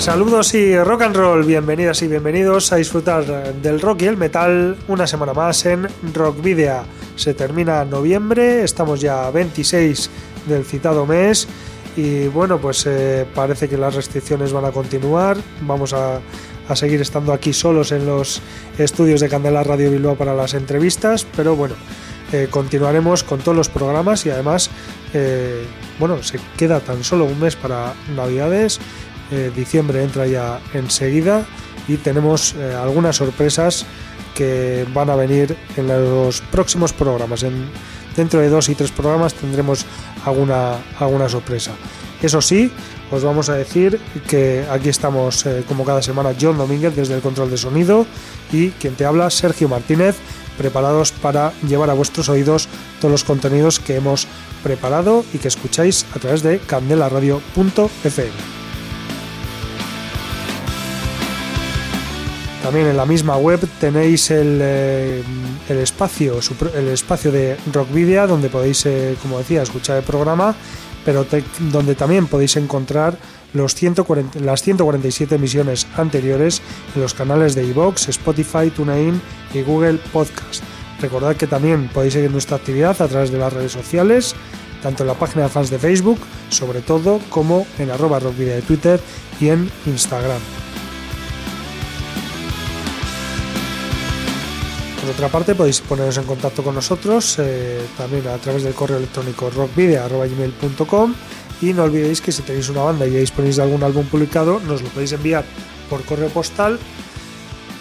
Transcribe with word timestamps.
Saludos 0.00 0.54
y 0.54 0.78
rock 0.78 1.02
and 1.02 1.14
roll, 1.14 1.44
bienvenidas 1.44 2.00
y 2.00 2.08
bienvenidos 2.08 2.72
a 2.72 2.76
disfrutar 2.76 3.52
del 3.60 3.82
rock 3.82 4.00
y 4.00 4.06
el 4.06 4.16
metal 4.16 4.74
una 4.88 5.06
semana 5.06 5.34
más 5.34 5.66
en 5.66 5.86
Rock 6.14 6.40
Video. 6.40 6.84
Se 7.16 7.34
termina 7.34 7.84
noviembre, 7.84 8.64
estamos 8.64 9.02
ya 9.02 9.26
a 9.26 9.30
26 9.30 10.08
del 10.48 10.64
citado 10.64 11.04
mes 11.04 11.46
y 11.98 12.28
bueno, 12.28 12.58
pues 12.58 12.86
eh, 12.86 13.26
parece 13.34 13.68
que 13.68 13.76
las 13.76 13.94
restricciones 13.94 14.54
van 14.54 14.64
a 14.64 14.72
continuar. 14.72 15.36
Vamos 15.60 15.92
a, 15.92 16.20
seguir 16.74 17.02
estando 17.02 17.34
aquí 17.34 17.52
solos 17.52 17.92
en 17.92 18.06
los 18.06 18.40
estudios 18.78 19.20
de 19.20 19.28
Candela 19.28 19.62
Radio 19.64 19.90
Bilbao 19.90 20.14
para 20.14 20.34
las 20.34 20.54
entrevistas, 20.54 21.26
pero 21.36 21.56
bueno, 21.56 21.74
eh, 22.32 22.48
continuaremos 22.48 23.22
con 23.22 23.40
todos 23.40 23.56
los 23.56 23.68
programas 23.68 24.24
y 24.24 24.30
además, 24.30 24.70
eh, 25.12 25.64
bueno, 25.98 26.22
se 26.22 26.38
queda 26.56 26.80
tan 26.80 27.04
solo 27.04 27.26
un 27.26 27.38
mes 27.38 27.54
para 27.54 27.92
Navidades 28.16 28.80
eh, 29.30 29.50
diciembre 29.54 30.02
entra 30.02 30.26
ya 30.26 30.60
enseguida 30.74 31.46
y 31.88 31.96
tenemos 31.96 32.54
eh, 32.54 32.74
algunas 32.74 33.16
sorpresas 33.16 33.86
que 34.34 34.86
van 34.94 35.10
a 35.10 35.16
venir 35.16 35.56
en 35.76 35.88
los 35.88 36.40
próximos 36.40 36.92
programas. 36.92 37.42
En, 37.42 37.68
dentro 38.16 38.40
de 38.40 38.48
dos 38.48 38.68
y 38.68 38.74
tres 38.74 38.90
programas 38.90 39.34
tendremos 39.34 39.84
alguna, 40.24 40.78
alguna 40.98 41.28
sorpresa. 41.28 41.72
Eso 42.22 42.40
sí, 42.40 42.70
os 43.10 43.24
vamos 43.24 43.48
a 43.48 43.54
decir 43.54 43.98
que 44.28 44.64
aquí 44.70 44.88
estamos 44.88 45.46
eh, 45.46 45.64
como 45.66 45.84
cada 45.84 46.02
semana 46.02 46.34
John 46.38 46.58
Domínguez 46.58 46.94
desde 46.94 47.14
el 47.14 47.22
control 47.22 47.50
de 47.50 47.56
sonido 47.56 48.06
y 48.52 48.70
quien 48.70 48.94
te 48.94 49.06
habla 49.06 49.30
Sergio 49.30 49.68
Martínez, 49.68 50.16
preparados 50.58 51.12
para 51.12 51.52
llevar 51.66 51.88
a 51.88 51.94
vuestros 51.94 52.28
oídos 52.28 52.68
todos 53.00 53.10
los 53.10 53.24
contenidos 53.24 53.80
que 53.80 53.96
hemos 53.96 54.26
preparado 54.62 55.24
y 55.32 55.38
que 55.38 55.48
escucháis 55.48 56.04
a 56.14 56.18
través 56.18 56.42
de 56.42 56.58
candelaradio.fm. 56.58 58.59
También 62.62 62.88
en 62.88 62.96
la 62.96 63.06
misma 63.06 63.36
web 63.38 63.60
tenéis 63.80 64.30
el, 64.30 64.58
eh, 64.60 65.22
el 65.68 65.78
espacio, 65.78 66.38
el 66.74 66.88
espacio 66.88 67.32
de 67.32 67.56
Rockvidia, 67.72 68.26
donde 68.26 68.50
podéis, 68.50 68.84
eh, 68.84 69.16
como 69.22 69.38
decía, 69.38 69.62
escuchar 69.62 69.96
el 69.96 70.02
programa, 70.02 70.54
pero 71.04 71.26
donde 71.72 71.94
también 71.94 72.26
podéis 72.26 72.56
encontrar 72.56 73.16
los 73.54 73.74
140, 73.74 74.40
las 74.40 74.62
147 74.62 75.34
emisiones 75.34 75.86
anteriores 75.96 76.60
en 76.94 77.00
los 77.00 77.14
canales 77.14 77.54
de 77.54 77.64
iVoox, 77.64 78.08
Spotify, 78.08 78.70
TuneIn 78.70 79.20
y 79.54 79.62
Google 79.62 79.98
Podcast. 80.12 80.62
Recordad 81.00 81.36
que 81.36 81.46
también 81.46 81.88
podéis 81.88 82.12
seguir 82.12 82.30
nuestra 82.30 82.58
actividad 82.58 83.00
a 83.00 83.08
través 83.08 83.30
de 83.30 83.38
las 83.38 83.52
redes 83.52 83.72
sociales, 83.72 84.34
tanto 84.82 85.02
en 85.02 85.08
la 85.08 85.14
página 85.14 85.44
de 85.44 85.48
fans 85.48 85.70
de 85.70 85.78
Facebook, 85.78 86.18
sobre 86.50 86.82
todo, 86.82 87.20
como 87.30 87.66
en 87.78 87.90
arroba 87.90 88.18
rockvidia 88.18 88.56
de 88.56 88.62
Twitter 88.62 89.00
y 89.40 89.48
en 89.48 89.70
Instagram. 89.86 90.69
Por 95.00 95.10
otra 95.10 95.28
parte, 95.28 95.54
podéis 95.54 95.80
poneros 95.80 96.18
en 96.18 96.24
contacto 96.24 96.62
con 96.62 96.74
nosotros 96.74 97.36
eh, 97.38 97.80
también 97.96 98.28
a 98.28 98.36
través 98.36 98.62
del 98.62 98.74
correo 98.74 98.98
electrónico 98.98 99.48
rockvideo.com 99.48 101.14
y 101.62 101.72
no 101.72 101.84
olvidéis 101.84 102.20
que 102.20 102.32
si 102.32 102.42
tenéis 102.42 102.68
una 102.68 102.82
banda 102.82 103.06
y 103.06 103.10
disponéis 103.10 103.56
de 103.56 103.62
algún 103.62 103.82
álbum 103.82 104.04
publicado, 104.06 104.60
nos 104.60 104.82
lo 104.82 104.88
podéis 104.90 105.12
enviar 105.12 105.44
por 105.88 106.04
correo 106.04 106.28
postal 106.28 106.78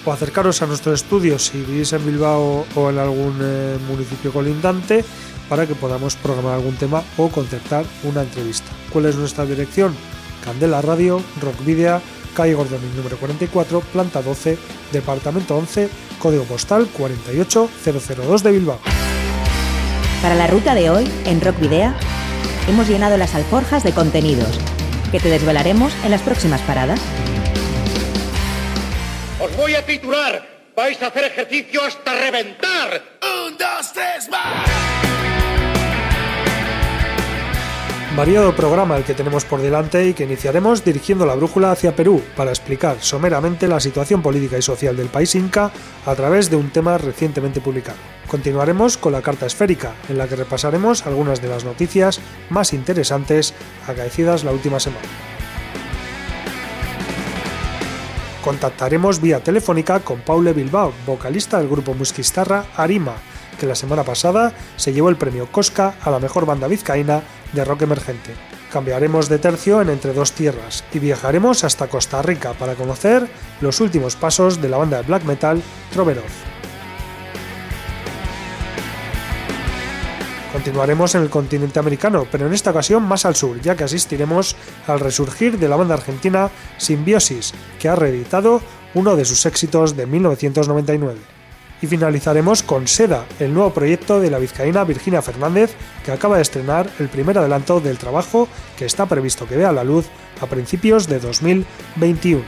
o 0.05 0.13
acercaros 0.13 0.61
a 0.61 0.67
nuestro 0.67 0.93
estudio 0.93 1.37
si 1.39 1.61
vivís 1.61 1.91
en 1.91 2.05
Bilbao 2.05 2.65
o 2.73 2.89
en 2.89 2.97
algún 2.97 3.37
eh, 3.41 3.77
municipio 3.87 4.31
colindante 4.31 5.03
para 5.49 5.67
que 5.67 5.75
podamos 5.75 6.15
programar 6.15 6.53
algún 6.55 6.75
tema 6.75 7.03
o 7.17 7.29
concertar 7.29 7.83
una 8.03 8.21
entrevista. 8.21 8.71
¿Cuál 8.91 9.07
es 9.07 9.15
nuestra 9.15 9.45
dirección? 9.45 9.93
Candela 10.45 10.81
Radio, 10.81 11.21
Rockvidea, 11.41 12.01
calle 12.33 12.53
Gordoni 12.53 12.87
número 12.95 13.17
44, 13.17 13.81
planta 13.81 14.21
12, 14.21 14.57
departamento 14.91 15.57
11 15.57 15.89
código 16.19 16.43
postal 16.43 16.87
48002 16.87 18.43
de 18.43 18.51
Bilbao. 18.51 18.79
Para 20.21 20.35
la 20.35 20.47
ruta 20.47 20.75
de 20.75 20.89
hoy, 20.89 21.09
en 21.25 21.41
Rock 21.41 21.59
Video, 21.59 21.93
hemos 22.67 22.87
llenado 22.87 23.17
las 23.17 23.35
alforjas 23.35 23.83
de 23.83 23.93
contenidos 23.93 24.59
que 25.11 25.19
te 25.19 25.29
desvelaremos 25.29 25.93
en 26.03 26.11
las 26.11 26.21
próximas 26.21 26.61
paradas. 26.61 26.99
Os 29.39 29.55
voy 29.57 29.75
a 29.75 29.85
titular. 29.85 30.59
Vais 30.75 31.01
a 31.01 31.07
hacer 31.07 31.25
ejercicio 31.25 31.83
hasta 31.83 32.13
reventar. 32.13 33.01
Un, 33.47 33.57
dos, 33.57 33.93
tres, 33.93 34.29
más. 34.29 35.18
Variado 38.19 38.53
programa 38.53 38.97
el 38.97 39.05
que 39.05 39.13
tenemos 39.13 39.45
por 39.45 39.61
delante 39.61 40.05
y 40.05 40.13
que 40.13 40.25
iniciaremos 40.25 40.83
dirigiendo 40.83 41.25
la 41.25 41.35
brújula 41.35 41.71
hacia 41.71 41.95
Perú 41.95 42.21
para 42.35 42.49
explicar 42.49 42.97
someramente 42.99 43.65
la 43.65 43.79
situación 43.79 44.21
política 44.21 44.57
y 44.57 44.61
social 44.61 44.97
del 44.97 45.07
país 45.07 45.35
inca 45.35 45.71
a 46.05 46.15
través 46.15 46.49
de 46.49 46.57
un 46.57 46.69
tema 46.69 46.97
recientemente 46.97 47.61
publicado. 47.61 47.97
Continuaremos 48.27 48.97
con 48.97 49.13
la 49.13 49.21
carta 49.21 49.45
esférica, 49.45 49.93
en 50.09 50.17
la 50.17 50.27
que 50.27 50.35
repasaremos 50.35 51.07
algunas 51.07 51.41
de 51.41 51.47
las 51.47 51.63
noticias 51.63 52.19
más 52.49 52.73
interesantes 52.73 53.53
acaecidas 53.87 54.43
la 54.43 54.51
última 54.51 54.81
semana. 54.81 55.07
Contactaremos 58.43 59.21
vía 59.21 59.41
telefónica 59.41 60.01
con 60.01 60.19
Paule 60.19 60.51
Bilbao, 60.51 60.91
vocalista 61.05 61.59
del 61.59 61.69
grupo 61.69 61.93
musquistarra 61.93 62.65
Arima, 62.75 63.13
que 63.59 63.67
la 63.67 63.75
semana 63.75 64.03
pasada 64.03 64.53
se 64.77 64.93
llevó 64.93 65.09
el 65.09 65.17
premio 65.17 65.51
Cosca 65.51 65.93
a 66.01 66.09
la 66.09 66.19
mejor 66.19 66.45
banda 66.45 66.67
vizcaína 66.67 67.21
de 67.53 67.65
rock 67.65 67.83
emergente. 67.83 68.33
Cambiaremos 68.71 69.29
de 69.29 69.39
tercio 69.39 69.81
en 69.81 69.89
Entre 69.89 70.13
Dos 70.13 70.31
Tierras 70.31 70.83
y 70.93 70.99
viajaremos 70.99 71.63
hasta 71.63 71.87
Costa 71.87 72.21
Rica 72.21 72.53
para 72.53 72.75
conocer 72.75 73.27
los 73.61 73.81
últimos 73.81 74.15
pasos 74.15 74.61
de 74.61 74.69
la 74.69 74.77
banda 74.77 74.97
de 74.97 75.03
black 75.03 75.23
metal 75.23 75.61
Troverov. 75.91 76.23
Continuaremos 80.53 81.13
en 81.13 81.21
el 81.21 81.29
continente 81.29 81.77
americano, 81.77 82.25
pero 82.31 82.47
en 82.47 82.53
esta 82.53 82.71
ocasión 82.71 83.03
más 83.03 83.25
al 83.25 83.35
sur, 83.35 83.61
ya 83.61 83.75
que 83.75 83.83
asistiremos 83.83 84.55
al 84.87 84.99
resurgir 84.99 85.59
de 85.59 85.69
la 85.69 85.75
banda 85.75 85.93
argentina 85.93 86.49
Symbiosis, 86.77 87.53
que 87.79 87.87
ha 87.87 87.95
reeditado 87.95 88.61
uno 88.95 89.15
de 89.15 89.25
sus 89.25 89.45
éxitos 89.45 89.95
de 89.95 90.07
1999. 90.07 91.38
Y 91.81 91.87
finalizaremos 91.87 92.61
con 92.61 92.87
Seda, 92.87 93.25
el 93.39 93.53
nuevo 93.53 93.73
proyecto 93.73 94.19
de 94.19 94.29
la 94.29 94.39
vizcaína 94.39 94.83
Virginia 94.83 95.21
Fernández, 95.21 95.73
que 96.03 96.11
acaba 96.11 96.35
de 96.35 96.41
estrenar 96.41 96.89
el 96.99 97.07
primer 97.07 97.37
adelanto 97.37 97.79
del 97.79 97.97
trabajo 97.97 98.49
que 98.77 98.85
está 98.85 99.05
previsto 99.05 99.47
que 99.47 99.55
vea 99.55 99.71
la 99.71 99.83
luz 99.83 100.07
a 100.41 100.45
principios 100.47 101.07
de 101.07 101.19
2021. 101.19 102.43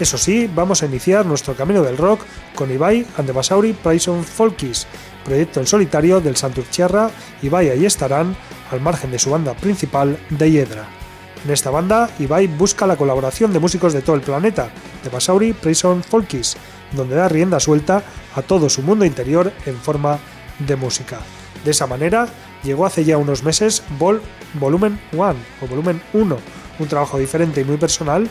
Eso 0.00 0.16
sí, 0.16 0.50
vamos 0.54 0.82
a 0.82 0.86
iniciar 0.86 1.26
nuestro 1.26 1.54
camino 1.54 1.82
del 1.82 1.98
rock 1.98 2.22
con 2.54 2.70
Ibai 2.70 3.06
and 3.18 3.26
the 3.26 3.32
Basauri 3.32 3.74
Prison 3.74 4.24
Folkies, 4.24 4.86
proyecto 5.26 5.60
en 5.60 5.66
solitario 5.66 6.22
del 6.22 6.36
Santurciarra. 6.36 7.10
Ibai 7.42 7.68
ahí 7.68 7.84
estarán, 7.84 8.34
al 8.70 8.80
margen 8.80 9.10
de 9.10 9.18
su 9.18 9.30
banda 9.30 9.52
principal, 9.52 10.18
de 10.30 10.50
Hiedra. 10.50 10.99
En 11.44 11.50
esta 11.50 11.70
banda, 11.70 12.10
Ibai 12.18 12.46
busca 12.46 12.86
la 12.86 12.96
colaboración 12.96 13.52
de 13.52 13.60
músicos 13.60 13.94
de 13.94 14.02
todo 14.02 14.16
el 14.16 14.22
planeta, 14.22 14.70
de 15.02 15.08
Basauri 15.08 15.54
Prison 15.54 16.02
Folkies, 16.02 16.56
donde 16.92 17.14
da 17.14 17.28
rienda 17.28 17.58
suelta 17.60 18.02
a 18.34 18.42
todo 18.42 18.68
su 18.68 18.82
mundo 18.82 19.06
interior 19.06 19.52
en 19.64 19.76
forma 19.76 20.18
de 20.58 20.76
música. 20.76 21.18
De 21.64 21.70
esa 21.70 21.86
manera, 21.86 22.28
llegó 22.62 22.84
hace 22.84 23.04
ya 23.04 23.16
unos 23.16 23.42
meses 23.42 23.82
Vol 23.98 24.20
Volumen 24.54 25.00
1 25.12 25.34
o 25.62 25.66
Volumen 25.66 26.02
1, 26.12 26.36
un 26.78 26.88
trabajo 26.88 27.18
diferente 27.18 27.62
y 27.62 27.64
muy 27.64 27.78
personal, 27.78 28.28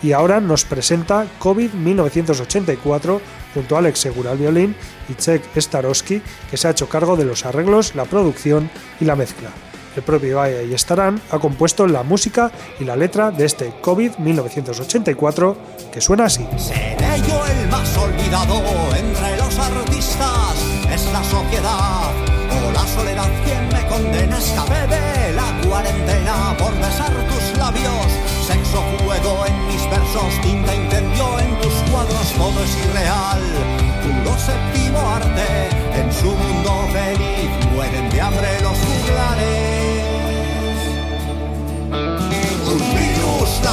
y 0.00 0.12
ahora 0.12 0.40
nos 0.40 0.64
presenta 0.64 1.26
COVID 1.40 1.72
1984 1.72 3.20
junto 3.54 3.74
a 3.74 3.78
Alex 3.80 3.98
Segura 3.98 4.32
al 4.32 4.38
violín 4.38 4.76
y 5.08 5.14
Czech 5.14 5.42
Starowski, 5.56 6.22
que 6.50 6.56
se 6.56 6.68
ha 6.68 6.72
hecho 6.72 6.88
cargo 6.88 7.16
de 7.16 7.24
los 7.24 7.44
arreglos, 7.44 7.96
la 7.96 8.04
producción 8.04 8.70
y 9.00 9.04
la 9.04 9.16
mezcla 9.16 9.50
el 9.96 10.02
propio 10.02 10.38
Vaya 10.38 10.62
y 10.62 10.76
Starán 10.76 11.20
ha 11.30 11.38
compuesto 11.38 11.86
la 11.86 12.02
música 12.02 12.50
y 12.80 12.84
la 12.84 12.96
letra 12.96 13.30
de 13.30 13.44
este 13.44 13.72
COVID 13.80 14.18
1984 14.18 15.56
que 15.92 16.00
suena 16.00 16.24
así. 16.24 16.46
Seré 16.56 17.20
yo 17.28 17.44
el 17.46 17.68
más 17.68 17.96
olvidado 17.96 18.62
entre 18.96 19.36
los 19.36 19.58
artistas, 19.58 20.54
es 20.92 21.04
la 21.12 21.22
sociedad 21.24 22.10
o 22.50 22.72
la 22.72 22.86
soledad 22.86 23.28
quien 23.44 23.68
me 23.68 23.86
condena. 23.88 24.38
Esta 24.38 24.64
bebé, 24.64 25.32
la 25.34 25.68
cuarentena 25.68 26.56
por 26.58 26.74
besar 26.76 27.12
tus 27.28 27.58
labios, 27.58 28.06
sexo, 28.46 28.82
juego 29.04 29.44
en 29.46 29.66
mis 29.66 29.82
versos, 29.90 30.40
tinta 30.42 30.74
incendio 30.74 31.38
en 31.38 31.60
tus 31.60 31.74
cuadros, 31.90 32.32
todo 32.36 32.64
es 32.64 32.76
irreal. 32.86 33.42
Mundo 34.06 34.36
séptimo 34.38 34.98
arte, 34.98 35.68
en 35.94 36.12
su 36.12 36.26
mundo 36.26 36.88
feliz 36.92 37.66
mueren 37.72 38.10
de 38.10 38.20
hambre 38.20 38.60
los 38.62 38.76
juglares. 38.78 39.61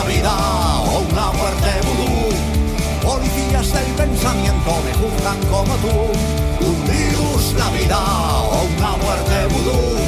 vida 0.10 0.36
o 0.92 1.00
una 1.12 1.32
muerte 1.32 1.70
vudú. 1.86 2.10
Policías 3.08 3.72
del 3.74 3.94
pensamiento 3.94 4.72
me 4.86 4.94
juzgan 4.94 5.40
como 5.52 5.74
tú. 5.84 5.96
Hundimos 6.66 7.54
la 7.54 7.70
vida 7.70 8.00
o 8.00 8.64
una 8.76 8.92
muerte 8.98 9.36
voodoo. 9.54 9.99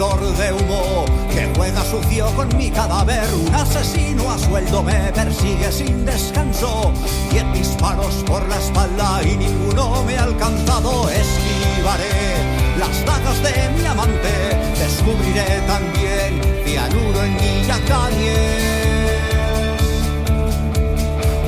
De 0.00 0.50
humo 0.54 1.04
que 1.30 1.46
juega 1.54 1.84
sucio 1.84 2.24
con 2.34 2.48
mi 2.56 2.70
cadáver. 2.70 3.28
Un 3.34 3.54
asesino 3.54 4.30
a 4.30 4.38
sueldo 4.38 4.82
me 4.82 5.12
persigue 5.12 5.70
sin 5.70 6.06
descanso. 6.06 6.90
Diez 7.30 7.44
disparos 7.52 8.24
por 8.26 8.48
la 8.48 8.56
espalda 8.56 9.20
y 9.22 9.36
ninguno 9.36 10.02
me 10.04 10.16
ha 10.16 10.22
alcanzado. 10.22 11.06
Esquivaré 11.10 12.78
las 12.78 13.04
dagas 13.04 13.42
de 13.42 13.68
mi 13.76 13.84
amante. 13.84 14.32
Descubriré 14.78 15.60
también 15.66 16.40
cianuro 16.64 17.22
en 17.22 17.34
mi 17.34 17.60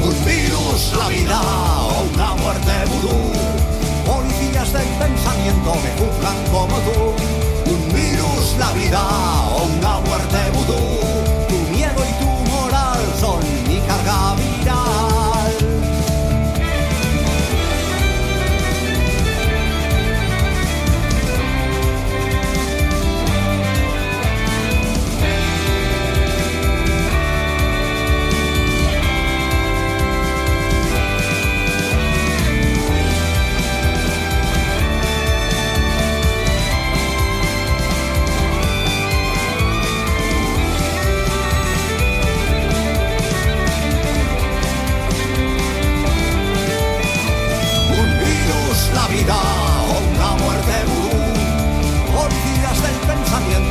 Un 0.05 0.25
virus, 0.27 0.93
la 0.99 1.09
vida 1.09 1.41
o 1.41 2.05
una 2.13 2.35
muerte 2.35 2.73
vudú. 2.91 3.33
Policías 4.05 4.73
del 4.75 4.89
pensamiento 4.99 5.75
me 5.83 5.91
juzgan 5.97 6.37
como 6.53 6.77
tú 6.81 7.42
la 8.59 8.73
vida 8.73 9.01
o 9.55 9.65
una 9.65 10.01
muerte 10.01 10.39
vudú. 10.53 11.02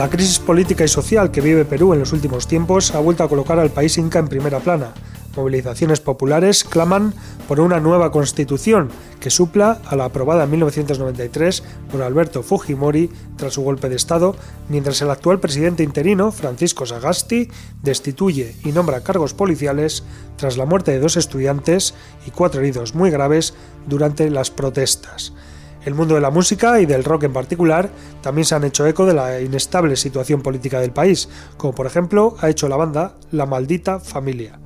La 0.00 0.08
crisis 0.08 0.38
política 0.38 0.82
y 0.82 0.88
social 0.88 1.30
que 1.30 1.42
vive 1.42 1.66
Perú 1.66 1.92
en 1.92 1.98
los 1.98 2.14
últimos 2.14 2.48
tiempos 2.48 2.94
ha 2.94 3.00
vuelto 3.00 3.22
a 3.22 3.28
colocar 3.28 3.58
al 3.58 3.68
país 3.68 3.98
inca 3.98 4.18
en 4.18 4.28
primera 4.28 4.60
plana, 4.60 4.94
movilizaciones 5.36 6.00
populares 6.00 6.64
claman 6.64 7.12
por 7.46 7.60
una 7.60 7.80
nueva 7.80 8.10
constitución 8.10 8.88
que 9.20 9.28
supla 9.28 9.78
a 9.84 9.96
la 9.96 10.06
aprobada 10.06 10.44
en 10.44 10.52
1993 10.52 11.62
por 11.92 12.00
Alberto 12.00 12.42
Fujimori 12.42 13.10
tras 13.36 13.52
su 13.52 13.62
golpe 13.62 13.90
de 13.90 13.96
Estado, 13.96 14.34
mientras 14.70 15.02
el 15.02 15.10
actual 15.10 15.38
presidente 15.38 15.82
interino, 15.82 16.32
Francisco 16.32 16.86
Sagasti, 16.86 17.50
destituye 17.82 18.56
y 18.64 18.72
nombra 18.72 19.02
cargos 19.02 19.34
policiales 19.34 20.02
tras 20.36 20.56
la 20.56 20.64
muerte 20.64 20.92
de 20.92 21.00
dos 21.00 21.18
estudiantes 21.18 21.92
y 22.26 22.30
cuatro 22.30 22.62
heridos 22.62 22.94
muy 22.94 23.10
graves 23.10 23.52
durante 23.86 24.30
las 24.30 24.50
protestas. 24.50 25.34
El 25.84 25.94
mundo 25.94 26.14
de 26.14 26.20
la 26.20 26.30
música 26.30 26.80
y 26.80 26.86
del 26.86 27.04
rock 27.04 27.24
en 27.24 27.32
particular 27.32 27.90
también 28.20 28.44
se 28.44 28.54
han 28.54 28.64
hecho 28.64 28.86
eco 28.86 29.06
de 29.06 29.14
la 29.14 29.40
inestable 29.40 29.96
situación 29.96 30.42
política 30.42 30.80
del 30.80 30.92
país, 30.92 31.28
como 31.56 31.74
por 31.74 31.86
ejemplo 31.86 32.36
ha 32.40 32.50
hecho 32.50 32.68
la 32.68 32.76
banda 32.76 33.14
La 33.30 33.46
Maldita 33.46 33.98
Familia 34.00 34.60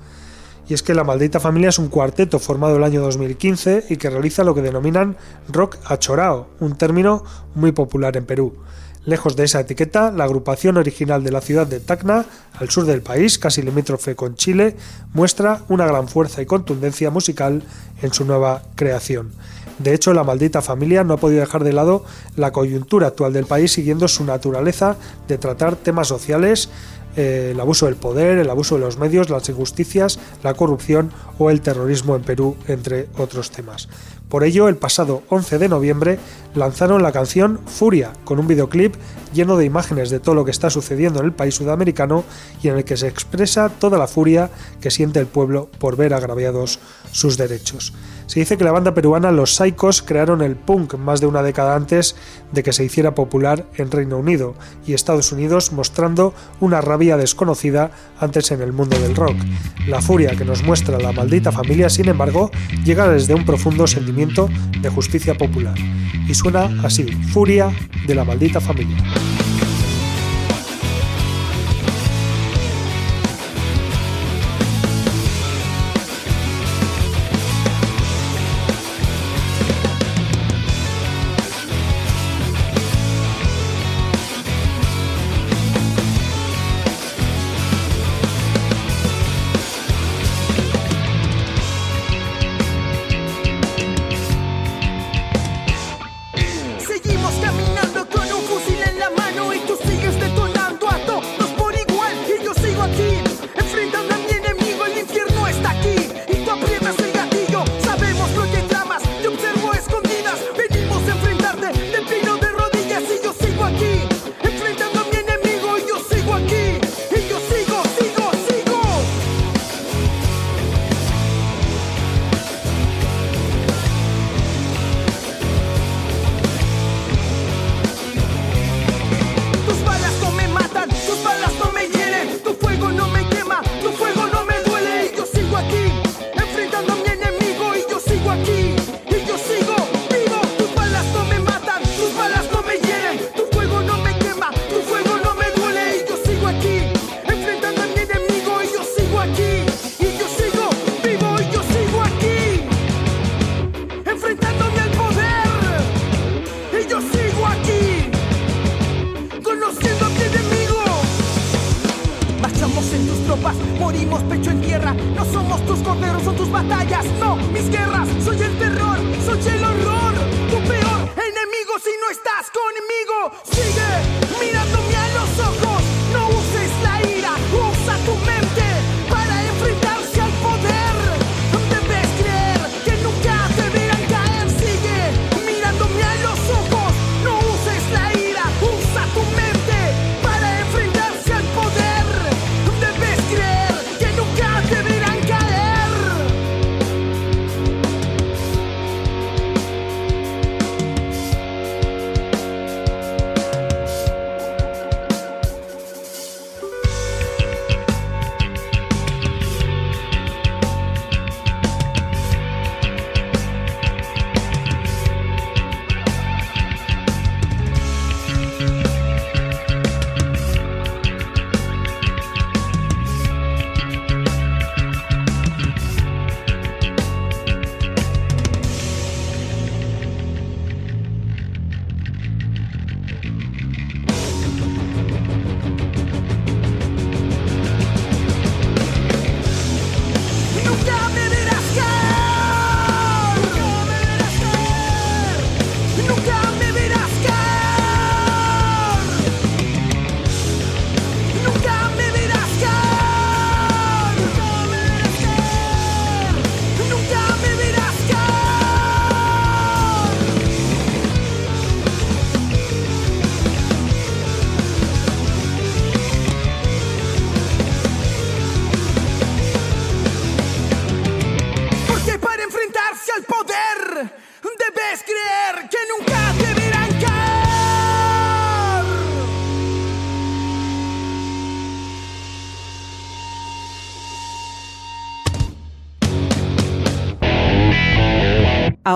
y 0.68 0.74
es 0.74 0.82
que 0.82 0.94
La 0.94 1.04
Maldita 1.04 1.40
Familia 1.40 1.68
es 1.68 1.78
un 1.78 1.88
cuarteto 1.88 2.38
formado 2.38 2.76
el 2.76 2.84
año 2.84 3.02
2015 3.02 3.86
y 3.90 3.96
que 3.96 4.10
realiza 4.10 4.44
lo 4.44 4.54
que 4.54 4.62
denominan 4.62 5.16
rock 5.48 5.76
achorao, 5.84 6.48
un 6.60 6.76
término 6.76 7.24
muy 7.54 7.72
popular 7.72 8.16
en 8.16 8.24
Perú. 8.24 8.54
Lejos 9.04 9.36
de 9.36 9.44
esa 9.44 9.60
etiqueta, 9.60 10.10
la 10.10 10.24
agrupación 10.24 10.78
original 10.78 11.22
de 11.22 11.30
la 11.30 11.42
ciudad 11.42 11.66
de 11.66 11.80
Tacna, 11.80 12.24
al 12.58 12.70
sur 12.70 12.86
del 12.86 13.02
país, 13.02 13.38
casi 13.38 13.60
limítrofe 13.60 14.16
con 14.16 14.34
Chile, 14.34 14.76
muestra 15.12 15.60
una 15.68 15.86
gran 15.86 16.08
fuerza 16.08 16.40
y 16.40 16.46
contundencia 16.46 17.10
musical 17.10 17.62
en 18.00 18.14
su 18.14 18.24
nueva 18.24 18.62
creación. 18.76 19.32
De 19.78 19.94
hecho, 19.94 20.12
la 20.14 20.24
maldita 20.24 20.62
familia 20.62 21.04
no 21.04 21.14
ha 21.14 21.16
podido 21.18 21.40
dejar 21.40 21.64
de 21.64 21.72
lado 21.72 22.04
la 22.36 22.52
coyuntura 22.52 23.08
actual 23.08 23.32
del 23.32 23.46
país 23.46 23.72
siguiendo 23.72 24.08
su 24.08 24.24
naturaleza 24.24 24.96
de 25.26 25.38
tratar 25.38 25.76
temas 25.76 26.08
sociales 26.08 26.68
eh, 27.16 27.50
el 27.52 27.60
abuso 27.60 27.86
del 27.86 27.94
poder, 27.94 28.38
el 28.38 28.50
abuso 28.50 28.74
de 28.74 28.80
los 28.80 28.98
medios, 28.98 29.30
las 29.30 29.48
injusticias, 29.48 30.18
la 30.42 30.54
corrupción 30.54 31.12
o 31.38 31.50
el 31.50 31.60
terrorismo 31.60 32.16
en 32.16 32.22
Perú, 32.22 32.56
entre 32.66 33.08
otros 33.16 33.50
temas. 33.50 33.88
Por 34.28 34.42
ello, 34.42 34.68
el 34.68 34.76
pasado 34.76 35.22
11 35.28 35.58
de 35.58 35.68
noviembre 35.68 36.18
lanzaron 36.54 37.02
la 37.02 37.12
canción 37.12 37.60
Furia, 37.66 38.12
con 38.24 38.40
un 38.40 38.48
videoclip 38.48 38.94
lleno 39.34 39.58
de 39.58 39.66
imágenes 39.66 40.08
de 40.08 40.20
todo 40.20 40.34
lo 40.34 40.44
que 40.44 40.50
está 40.50 40.70
sucediendo 40.70 41.20
en 41.20 41.26
el 41.26 41.32
país 41.32 41.56
sudamericano 41.56 42.24
y 42.62 42.68
en 42.68 42.76
el 42.76 42.84
que 42.84 42.96
se 42.96 43.08
expresa 43.08 43.68
toda 43.68 43.98
la 43.98 44.06
furia 44.06 44.50
que 44.80 44.90
siente 44.90 45.20
el 45.20 45.26
pueblo 45.26 45.68
por 45.78 45.96
ver 45.96 46.14
agraviados 46.14 46.78
sus 47.12 47.36
derechos. 47.36 47.92
Se 48.26 48.40
dice 48.40 48.56
que 48.56 48.64
la 48.64 48.72
banda 48.72 48.94
peruana 48.94 49.30
Los 49.30 49.54
Saicos 49.54 50.02
crearon 50.02 50.40
el 50.40 50.56
punk 50.56 50.94
más 50.94 51.20
de 51.20 51.26
una 51.26 51.42
década 51.42 51.76
antes 51.76 52.16
de 52.52 52.62
que 52.62 52.72
se 52.72 52.84
hiciera 52.84 53.14
popular 53.14 53.66
en 53.76 53.90
Reino 53.90 54.18
Unido 54.18 54.54
y 54.86 54.94
Estados 54.94 55.30
Unidos, 55.32 55.72
mostrando 55.72 56.34
una 56.60 56.80
rabia 56.80 57.16
desconocida 57.16 57.90
antes 58.18 58.50
en 58.50 58.62
el 58.62 58.72
mundo 58.72 58.98
del 58.98 59.14
rock. 59.14 59.36
La 59.86 60.00
furia 60.00 60.36
que 60.36 60.44
nos 60.44 60.62
muestra 60.62 60.98
la 60.98 61.12
maldita 61.12 61.52
familia, 61.52 61.90
sin 61.90 62.08
embargo, 62.08 62.50
llega 62.84 63.08
desde 63.08 63.34
un 63.34 63.44
profundo 63.44 63.86
sentimiento 63.86 64.48
de 64.80 64.88
justicia 64.88 65.34
popular. 65.34 65.74
Y 66.26 66.34
suena 66.34 66.70
así, 66.82 67.04
Furia 67.32 67.70
de 68.06 68.14
la 68.14 68.24
maldita 68.24 68.60
familia. 68.60 69.02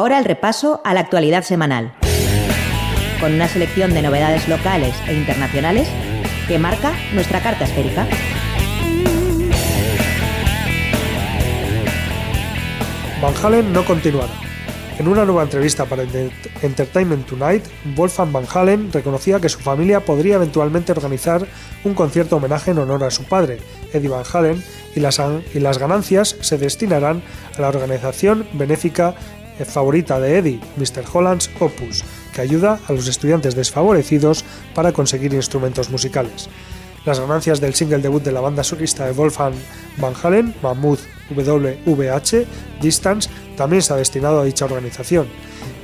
Ahora 0.08 0.20
el 0.20 0.24
repaso 0.24 0.80
a 0.86 0.94
la 0.94 1.00
actualidad 1.00 1.42
semanal, 1.44 1.92
con 3.20 3.34
una 3.34 3.46
selección 3.46 3.92
de 3.92 4.00
novedades 4.00 4.48
locales 4.48 4.94
e 5.06 5.12
internacionales 5.12 5.86
que 6.46 6.58
marca 6.58 6.94
nuestra 7.12 7.42
carta 7.42 7.64
esférica. 7.66 8.06
Van 13.20 13.34
Halen 13.44 13.70
no 13.70 13.84
continuará. 13.84 14.32
En 14.98 15.08
una 15.08 15.26
nueva 15.26 15.42
entrevista 15.42 15.84
para 15.84 16.04
Enter- 16.04 16.32
Entertainment 16.62 17.26
Tonight, 17.26 17.64
Wolfgang 17.94 18.32
Van 18.32 18.46
Halen 18.52 18.90
reconocía 18.90 19.40
que 19.40 19.50
su 19.50 19.58
familia 19.58 20.00
podría 20.00 20.36
eventualmente 20.36 20.90
organizar 20.90 21.46
un 21.84 21.92
concierto 21.92 22.36
homenaje 22.36 22.70
en 22.70 22.78
honor 22.78 23.04
a 23.04 23.10
su 23.10 23.24
padre, 23.24 23.58
Eddie 23.92 24.08
Van 24.08 24.24
Halen, 24.32 24.64
y 24.96 25.00
las, 25.00 25.20
y 25.54 25.60
las 25.60 25.78
ganancias 25.78 26.34
se 26.40 26.56
destinarán 26.56 27.22
a 27.56 27.60
la 27.60 27.68
organización 27.68 28.48
benéfica 28.54 29.14
favorita 29.64 30.20
de 30.20 30.38
Eddie, 30.38 30.60
Mr. 30.76 31.04
Holland's 31.12 31.50
Opus, 31.60 32.04
que 32.32 32.40
ayuda 32.40 32.78
a 32.86 32.92
los 32.92 33.08
estudiantes 33.08 33.54
desfavorecidos 33.54 34.44
para 34.74 34.92
conseguir 34.92 35.34
instrumentos 35.34 35.90
musicales. 35.90 36.48
Las 37.04 37.20
ganancias 37.20 37.60
del 37.60 37.74
single 37.74 38.02
debut 38.02 38.22
de 38.22 38.32
la 38.32 38.40
banda 38.40 38.64
solista 38.64 39.06
de 39.06 39.12
Wolfgang 39.12 39.54
Van 39.96 40.14
Halen, 40.22 40.54
Mammoth 40.62 41.00
WVH 41.30 42.46
Distance, 42.80 43.30
también 43.56 43.82
se 43.82 43.92
ha 43.92 43.96
destinado 43.96 44.40
a 44.40 44.44
dicha 44.44 44.64
organización. 44.64 45.26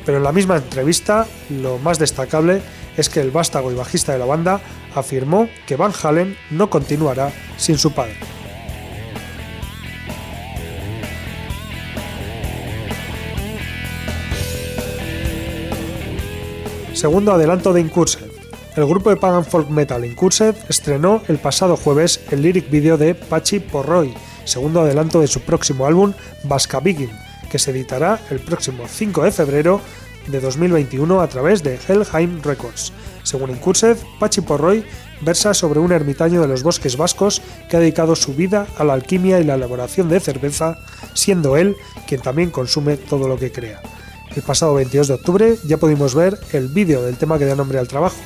Pero 0.04 0.18
en 0.18 0.24
la 0.24 0.32
misma 0.32 0.56
entrevista, 0.56 1.26
lo 1.48 1.78
más 1.78 1.98
destacable 1.98 2.60
es 2.96 3.08
que 3.08 3.20
el 3.20 3.30
vástago 3.30 3.72
y 3.72 3.74
bajista 3.74 4.12
de 4.12 4.18
la 4.18 4.26
banda 4.26 4.60
afirmó 4.94 5.48
que 5.66 5.76
Van 5.76 5.92
Halen 6.02 6.36
no 6.50 6.70
continuará 6.70 7.32
sin 7.56 7.78
su 7.78 7.92
padre. 7.92 8.16
Segundo 16.94 17.32
adelanto 17.32 17.72
de 17.72 17.80
Incursed. 17.80 18.30
El 18.76 18.86
grupo 18.86 19.10
de 19.10 19.16
pagan 19.16 19.44
folk 19.44 19.68
metal 19.68 20.04
Incursed 20.04 20.54
estrenó 20.68 21.22
el 21.26 21.38
pasado 21.38 21.76
jueves 21.76 22.20
el 22.30 22.40
lyric 22.42 22.70
video 22.70 22.96
de 22.96 23.16
Pachi 23.16 23.58
Porroy, 23.58 24.14
segundo 24.44 24.80
adelanto 24.80 25.20
de 25.20 25.26
su 25.26 25.40
próximo 25.40 25.86
álbum 25.86 26.12
Vasca 26.44 26.78
Begin, 26.78 27.10
que 27.50 27.58
se 27.58 27.72
editará 27.72 28.20
el 28.30 28.38
próximo 28.38 28.84
5 28.86 29.24
de 29.24 29.32
febrero 29.32 29.80
de 30.28 30.40
2021 30.40 31.20
a 31.20 31.26
través 31.26 31.64
de 31.64 31.80
Helheim 31.88 32.40
Records. 32.42 32.92
Según 33.24 33.50
Incursed, 33.50 33.96
Pachi 34.20 34.42
Porroy 34.42 34.84
versa 35.20 35.52
sobre 35.52 35.80
un 35.80 35.90
ermitaño 35.90 36.40
de 36.40 36.48
los 36.48 36.62
bosques 36.62 36.96
vascos 36.96 37.42
que 37.68 37.76
ha 37.76 37.80
dedicado 37.80 38.14
su 38.14 38.34
vida 38.34 38.68
a 38.78 38.84
la 38.84 38.92
alquimia 38.92 39.40
y 39.40 39.44
la 39.44 39.56
elaboración 39.56 40.08
de 40.08 40.20
cerveza, 40.20 40.78
siendo 41.14 41.56
él 41.56 41.74
quien 42.06 42.20
también 42.20 42.50
consume 42.50 42.96
todo 42.96 43.26
lo 43.26 43.36
que 43.36 43.50
crea. 43.50 43.82
El 44.36 44.42
pasado 44.42 44.74
22 44.74 45.08
de 45.08 45.14
octubre 45.14 45.56
ya 45.64 45.76
pudimos 45.76 46.14
ver 46.14 46.38
el 46.52 46.66
vídeo 46.66 47.02
del 47.02 47.16
tema 47.16 47.38
que 47.38 47.44
da 47.44 47.54
nombre 47.54 47.78
al 47.78 47.86
trabajo, 47.86 48.16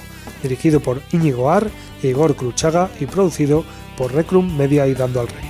dirigido 0.43 0.81
por 0.81 1.03
Íñigo 1.13 1.51
Ar 1.51 1.71
Igor 2.03 2.35
Cruchaga 2.35 2.89
y 2.99 3.05
producido 3.05 3.65
por 3.97 4.15
Recrum 4.15 4.57
Media 4.57 4.87
y 4.87 4.95
Dando 4.95 5.21
al 5.21 5.29
Rec. 5.29 5.45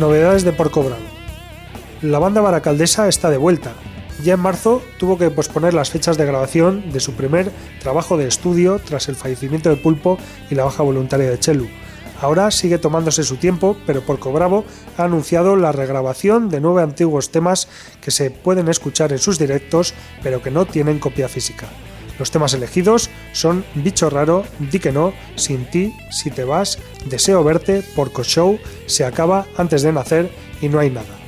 Novedades 0.00 0.42
de 0.42 0.52
Porco 0.52 0.82
Bravo. 0.82 1.02
La 2.00 2.18
banda 2.18 2.40
baracaldesa 2.40 3.06
está 3.06 3.30
de 3.30 3.36
vuelta. 3.36 3.72
Ya 4.22 4.34
en 4.34 4.40
marzo 4.40 4.82
tuvo 4.98 5.18
que 5.18 5.30
posponer 5.30 5.74
las 5.74 5.90
fechas 5.90 6.16
de 6.16 6.26
grabación 6.26 6.92
de 6.92 7.00
su 7.00 7.14
primer 7.14 7.50
trabajo 7.80 8.16
de 8.16 8.28
estudio 8.28 8.78
tras 8.78 9.08
el 9.08 9.16
fallecimiento 9.16 9.68
de 9.68 9.76
Pulpo 9.76 10.16
y 10.48 10.54
la 10.54 10.64
baja 10.64 10.84
voluntaria 10.84 11.28
de 11.28 11.40
Chelu. 11.40 11.66
Ahora 12.20 12.52
sigue 12.52 12.78
tomándose 12.78 13.24
su 13.24 13.36
tiempo, 13.36 13.76
pero 13.84 14.02
Porco 14.02 14.32
Bravo 14.32 14.64
ha 14.96 15.04
anunciado 15.04 15.56
la 15.56 15.72
regrabación 15.72 16.50
de 16.50 16.60
nueve 16.60 16.82
antiguos 16.82 17.32
temas 17.32 17.66
que 18.00 18.12
se 18.12 18.30
pueden 18.30 18.68
escuchar 18.68 19.10
en 19.10 19.18
sus 19.18 19.40
directos, 19.40 19.92
pero 20.22 20.40
que 20.40 20.52
no 20.52 20.64
tienen 20.64 21.00
copia 21.00 21.28
física. 21.28 21.66
Los 22.20 22.30
temas 22.30 22.54
elegidos 22.54 23.10
son 23.32 23.64
Bicho 23.74 24.08
Raro, 24.08 24.44
Di 24.60 24.78
que 24.78 24.92
no, 24.92 25.12
Sin 25.34 25.64
ti, 25.68 25.92
Si 26.12 26.30
te 26.30 26.44
vas, 26.44 26.78
Deseo 27.06 27.42
verte, 27.42 27.82
Porco 27.96 28.22
Show, 28.22 28.60
Se 28.86 29.04
acaba 29.04 29.46
antes 29.56 29.82
de 29.82 29.92
nacer 29.92 30.30
y 30.60 30.68
No 30.68 30.78
hay 30.78 30.90
nada. 30.90 31.21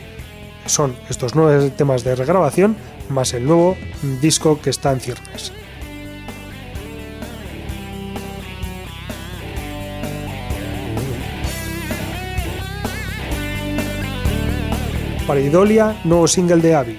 Son 0.66 0.97
estos 1.09 1.35
nueve 1.35 1.71
temas 1.71 2.04
de 2.04 2.14
regrabación 2.14 2.76
más 3.09 3.35
el 3.35 3.47
nuevo 3.47 3.76
disco 4.21 4.61
que 4.61 4.71
está 4.71 4.92
en 4.92 5.00
ciernes. 5.00 5.52
Para 15.26 15.40
Idolia, 15.40 15.97
nuevo 16.04 16.28
single 16.28 16.59
de 16.59 16.75
Abby. 16.75 16.99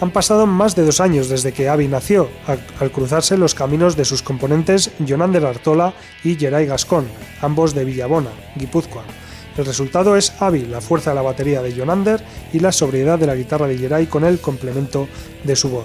Han 0.00 0.10
pasado 0.10 0.46
más 0.46 0.76
de 0.76 0.84
dos 0.84 1.00
años 1.00 1.28
desde 1.28 1.52
que 1.52 1.68
Abby 1.68 1.88
nació, 1.88 2.28
al, 2.46 2.90
cruzarse 2.90 3.36
los 3.36 3.54
caminos 3.54 3.96
de 3.96 4.04
sus 4.04 4.22
componentes 4.22 4.90
Jonander 5.00 5.46
Artola 5.46 5.92
y 6.22 6.36
Geray 6.36 6.66
Gascón, 6.66 7.06
ambos 7.40 7.74
de 7.74 7.84
Villabona, 7.84 8.30
Guipúzcoa. 8.56 9.02
El 9.56 9.66
resultado 9.66 10.16
es 10.16 10.32
Abby, 10.40 10.62
la 10.62 10.80
fuerza 10.80 11.10
de 11.10 11.16
la 11.16 11.22
batería 11.22 11.60
de 11.60 11.74
Jonander 11.74 12.24
y 12.52 12.60
la 12.60 12.72
sobriedad 12.72 13.18
de 13.18 13.26
la 13.26 13.34
guitarra 13.34 13.66
de 13.66 13.76
Geray 13.76 14.06
con 14.06 14.24
el 14.24 14.40
complemento 14.40 15.08
de 15.44 15.56
su 15.56 15.68
voz. 15.68 15.84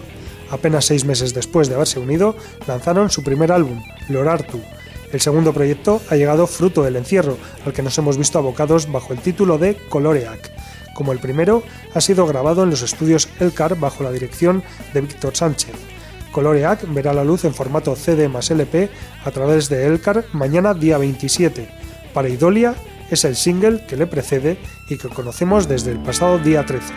Apenas 0.50 0.86
seis 0.86 1.04
meses 1.04 1.34
después 1.34 1.68
de 1.68 1.76
haberse 1.76 2.00
unido, 2.00 2.38
lanzaron 2.66 3.10
su 3.10 3.24
primer 3.24 3.52
álbum, 3.52 3.82
Lorartu. 4.08 4.62
El 5.12 5.20
segundo 5.20 5.54
proyecto 5.54 6.02
ha 6.10 6.16
llegado 6.16 6.48
fruto 6.48 6.82
del 6.84 6.96
encierro, 6.96 7.38
al 7.66 7.74
que 7.74 7.82
nos 7.82 7.98
hemos 7.98 8.18
visto 8.18 8.40
abocados 8.40 8.90
bajo 8.90 9.12
el 9.12 9.20
título 9.20 9.58
de 9.58 9.76
Coloreac. 9.90 10.52
Como 10.94 11.12
el 11.12 11.20
primero, 11.20 11.64
ha 11.94 12.02
sido 12.02 12.26
grabado 12.26 12.64
en 12.64 12.70
los 12.70 12.82
estudios 12.82 13.28
Elcar 13.40 13.78
bajo 13.78 14.04
la 14.04 14.12
dirección 14.12 14.64
de 14.94 15.02
Víctor 15.02 15.36
Sánchez. 15.36 15.76
Coloreac 16.32 16.92
verá 16.94 17.14
la 17.14 17.24
luz 17.24 17.44
en 17.44 17.54
formato 17.54 17.96
CD 17.96 18.30
más 18.30 18.50
LP 18.50 18.90
a 19.26 19.32
través 19.32 19.70
de 19.70 19.86
Elcar 19.86 20.26
mañana 20.32 20.74
día 20.74 20.98
27. 20.98 21.70
Para 22.14 22.30
Idolia 22.30 22.76
es 23.10 23.26
el 23.26 23.36
single 23.36 23.86
que 23.86 23.98
le 23.98 24.08
precede 24.08 24.58
y 24.90 24.98
que 24.98 25.10
conocemos 25.10 25.68
desde 25.68 25.92
el 25.92 26.00
pasado 26.00 26.40
día 26.40 26.66
13, 26.66 26.94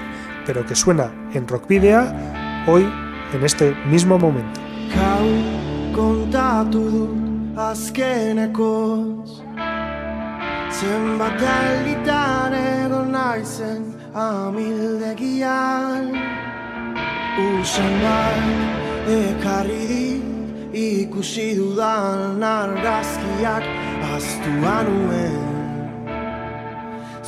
pero 0.46 0.66
que 0.66 0.74
suena 0.74 1.12
en 1.34 1.46
Rock 1.46 1.68
Video 1.68 2.12
hoy 2.66 2.88
en 3.32 3.44
este 3.44 3.74
mismo 3.86 4.18
momento. 4.18 4.60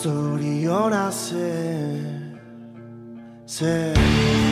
zuri 0.02 0.68
ona 0.68 1.10
zer. 3.46 4.51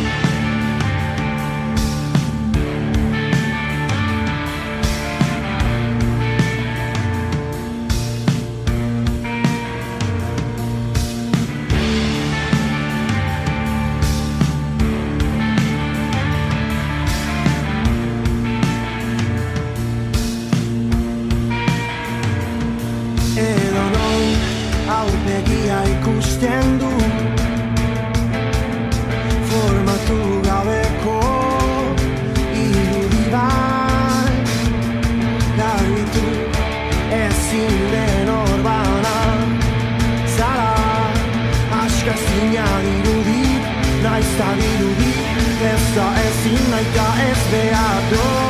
venga 46.83 47.31
este 47.31 47.75
ador. 47.75 48.50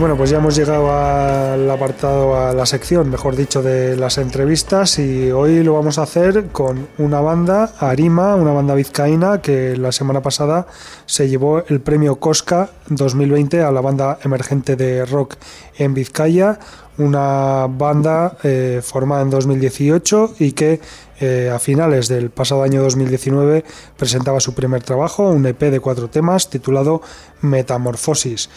Bueno, 0.00 0.16
pues 0.16 0.30
ya 0.30 0.38
hemos 0.38 0.56
llegado 0.56 0.90
al 0.90 1.70
apartado, 1.70 2.34
a 2.34 2.54
la 2.54 2.64
sección, 2.64 3.10
mejor 3.10 3.36
dicho, 3.36 3.60
de 3.62 3.96
las 3.96 4.16
entrevistas 4.16 4.98
y 4.98 5.30
hoy 5.30 5.62
lo 5.62 5.74
vamos 5.74 5.98
a 5.98 6.04
hacer 6.04 6.46
con 6.46 6.88
una 6.96 7.20
banda, 7.20 7.74
Arima, 7.78 8.34
una 8.34 8.52
banda 8.52 8.74
vizcaína 8.74 9.42
que 9.42 9.76
la 9.76 9.92
semana 9.92 10.22
pasada 10.22 10.66
se 11.04 11.28
llevó 11.28 11.62
el 11.68 11.82
premio 11.82 12.16
Cosca 12.16 12.70
2020 12.88 13.60
a 13.60 13.70
la 13.70 13.82
banda 13.82 14.18
emergente 14.24 14.74
de 14.74 15.04
rock 15.04 15.34
en 15.76 15.92
Vizcaya, 15.92 16.58
una 16.96 17.66
banda 17.66 18.38
eh, 18.42 18.80
formada 18.82 19.20
en 19.20 19.28
2018 19.28 20.36
y 20.38 20.52
que 20.52 20.80
eh, 21.20 21.50
a 21.54 21.58
finales 21.58 22.08
del 22.08 22.30
pasado 22.30 22.62
año 22.62 22.82
2019 22.82 23.64
presentaba 23.98 24.40
su 24.40 24.54
primer 24.54 24.82
trabajo, 24.82 25.28
un 25.28 25.44
EP 25.44 25.60
de 25.60 25.78
cuatro 25.78 26.08
temas 26.08 26.48
titulado 26.48 27.02
Metamorfosis. 27.42 28.48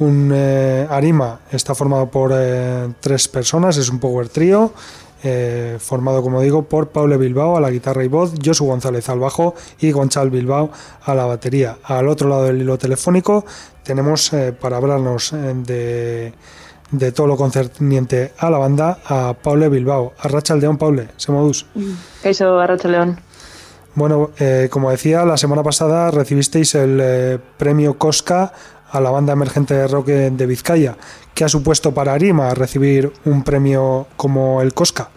Un 0.00 0.32
eh, 0.34 0.86
Arima 0.90 1.40
está 1.50 1.74
formado 1.74 2.10
por 2.10 2.34
tres 3.00 3.28
personas, 3.28 3.76
es 3.76 3.88
un 3.88 4.00
power 4.00 4.28
trio. 4.28 4.72
formado 5.78 6.22
como 6.22 6.40
digo 6.40 6.62
por 6.62 6.88
Paule 6.88 7.16
Bilbao 7.18 7.56
a 7.56 7.60
la 7.60 7.70
guitarra 7.70 8.02
y 8.02 8.08
voz, 8.08 8.32
Josu 8.42 8.64
González 8.64 9.08
al 9.08 9.20
bajo 9.20 9.54
y 9.78 9.92
Gonchal 9.92 10.30
Bilbao 10.30 10.70
a 11.04 11.14
la 11.14 11.26
batería. 11.26 11.76
Al 11.84 12.08
otro 12.08 12.28
lado 12.28 12.44
del 12.44 12.62
hilo 12.62 12.78
telefónico 12.78 13.44
tenemos 13.84 14.32
para 14.60 14.78
hablarnos 14.78 15.32
de 15.32 16.32
de 16.90 17.12
todo 17.12 17.26
lo 17.26 17.36
concerniente 17.36 18.32
a 18.38 18.50
la 18.50 18.58
banda 18.58 18.98
a 19.06 19.34
Paule 19.34 19.68
Bilbao. 19.68 20.12
Arracha 20.18 20.54
el 20.54 20.60
León, 20.60 20.78
Paule, 20.78 21.08
Semodus. 21.16 21.66
Eso, 22.22 22.58
Arracha 22.58 22.88
León. 22.88 23.20
Bueno, 23.94 24.30
eh, 24.38 24.68
como 24.70 24.90
decía, 24.90 25.24
la 25.24 25.36
semana 25.36 25.62
pasada 25.62 26.10
recibisteis 26.10 26.74
el 26.74 27.00
eh, 27.02 27.38
premio 27.58 27.98
Cosca 27.98 28.52
a 28.90 29.00
la 29.00 29.10
banda 29.10 29.32
emergente 29.32 29.74
de 29.74 29.86
rock 29.86 30.06
de 30.06 30.46
Vizcaya. 30.46 30.96
¿Qué 31.34 31.44
ha 31.44 31.48
supuesto 31.48 31.92
para 31.92 32.12
Arima 32.12 32.54
recibir 32.54 33.12
un 33.24 33.42
premio 33.42 34.06
como 34.16 34.62
el 34.62 34.74
Cosca? 34.74 35.08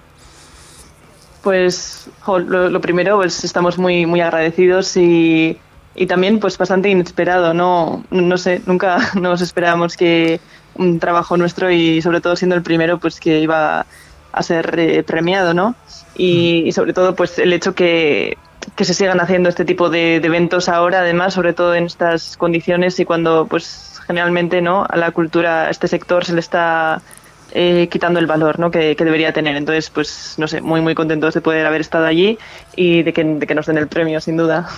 Pues 1.42 2.10
lo, 2.26 2.80
primero, 2.80 3.18
pues 3.18 3.44
estamos 3.44 3.78
muy, 3.78 4.06
muy 4.06 4.22
agradecidos 4.22 4.96
y, 4.96 5.58
y 5.96 6.06
también 6.06 6.40
pues 6.40 6.58
bastante 6.58 6.90
inesperado. 6.90 7.54
No, 7.54 8.04
no 8.12 8.38
sé, 8.38 8.62
nunca 8.66 9.12
nos 9.20 9.42
esperábamos 9.42 9.98
que 9.98 10.40
un 10.76 11.00
trabajo 11.00 11.38
nuestro 11.38 11.70
y 11.70 12.02
sobre 12.02 12.22
todo 12.22 12.36
siendo 12.36 12.56
el 12.56 12.64
primero 12.64 12.98
pues 13.00 13.20
que 13.20 13.40
iba 13.40 13.86
a 14.32 14.44
ser 14.44 14.80
eh, 14.80 15.04
premiado, 15.04 15.54
¿no? 15.54 15.76
Y, 16.16 16.72
sobre 16.74 16.94
todo 16.94 17.16
pues 17.16 17.40
el 17.40 17.54
hecho 17.54 17.76
que, 17.76 18.38
que 18.76 18.86
se 18.86 18.94
sigan 18.94 19.20
haciendo 19.20 19.50
este 19.50 19.66
tipo 19.66 19.90
de, 19.90 20.16
eventos 20.16 20.70
ahora, 20.70 21.00
además, 21.00 21.34
sobre 21.34 21.54
todo 21.54 21.76
en 21.76 21.86
estas 21.86 22.38
condiciones 22.38 23.00
y 23.00 23.06
cuando 23.06 23.48
pues 23.48 24.00
generalmente 24.06 24.62
no 24.62 24.86
a 24.90 24.98
la 24.98 25.12
cultura, 25.12 25.68
a 25.68 25.70
este 25.70 25.88
sector 25.88 26.26
se 26.26 26.34
le 26.34 26.40
está 26.40 27.02
eh, 27.52 27.88
quitando 27.92 28.20
el 28.20 28.28
valor 28.28 28.60
¿no? 28.60 28.72
que, 28.72 28.96
debería 28.96 29.34
tener. 29.34 29.56
Entonces, 29.56 29.90
pues 29.90 30.36
no 30.38 30.48
sé, 30.48 30.62
muy 30.62 30.82
muy 30.82 30.96
contentos 30.96 31.34
de 31.34 31.42
poder 31.42 31.66
haber 31.66 31.82
estado 31.82 32.06
allí 32.06 32.38
y 32.76 33.04
de 33.04 33.14
que, 33.14 33.24
de 33.24 33.48
que 33.48 33.56
nos 33.56 33.66
den 33.66 33.78
el 33.78 33.88
premio, 33.88 34.20
sin 34.20 34.38
duda. 34.38 34.70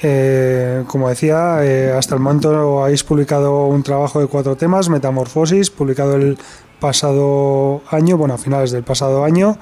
Eh, 0.00 0.84
como 0.86 1.08
decía, 1.08 1.64
eh, 1.64 1.92
hasta 1.92 2.14
el 2.14 2.20
momento 2.20 2.84
habéis 2.84 3.02
publicado 3.02 3.66
un 3.66 3.82
trabajo 3.82 4.20
de 4.20 4.28
cuatro 4.28 4.56
temas, 4.56 4.88
Metamorfosis, 4.88 5.70
publicado 5.70 6.14
el 6.14 6.38
pasado 6.78 7.82
año, 7.90 8.16
bueno, 8.16 8.34
a 8.34 8.38
finales 8.38 8.70
del 8.70 8.84
pasado 8.84 9.24
año, 9.24 9.58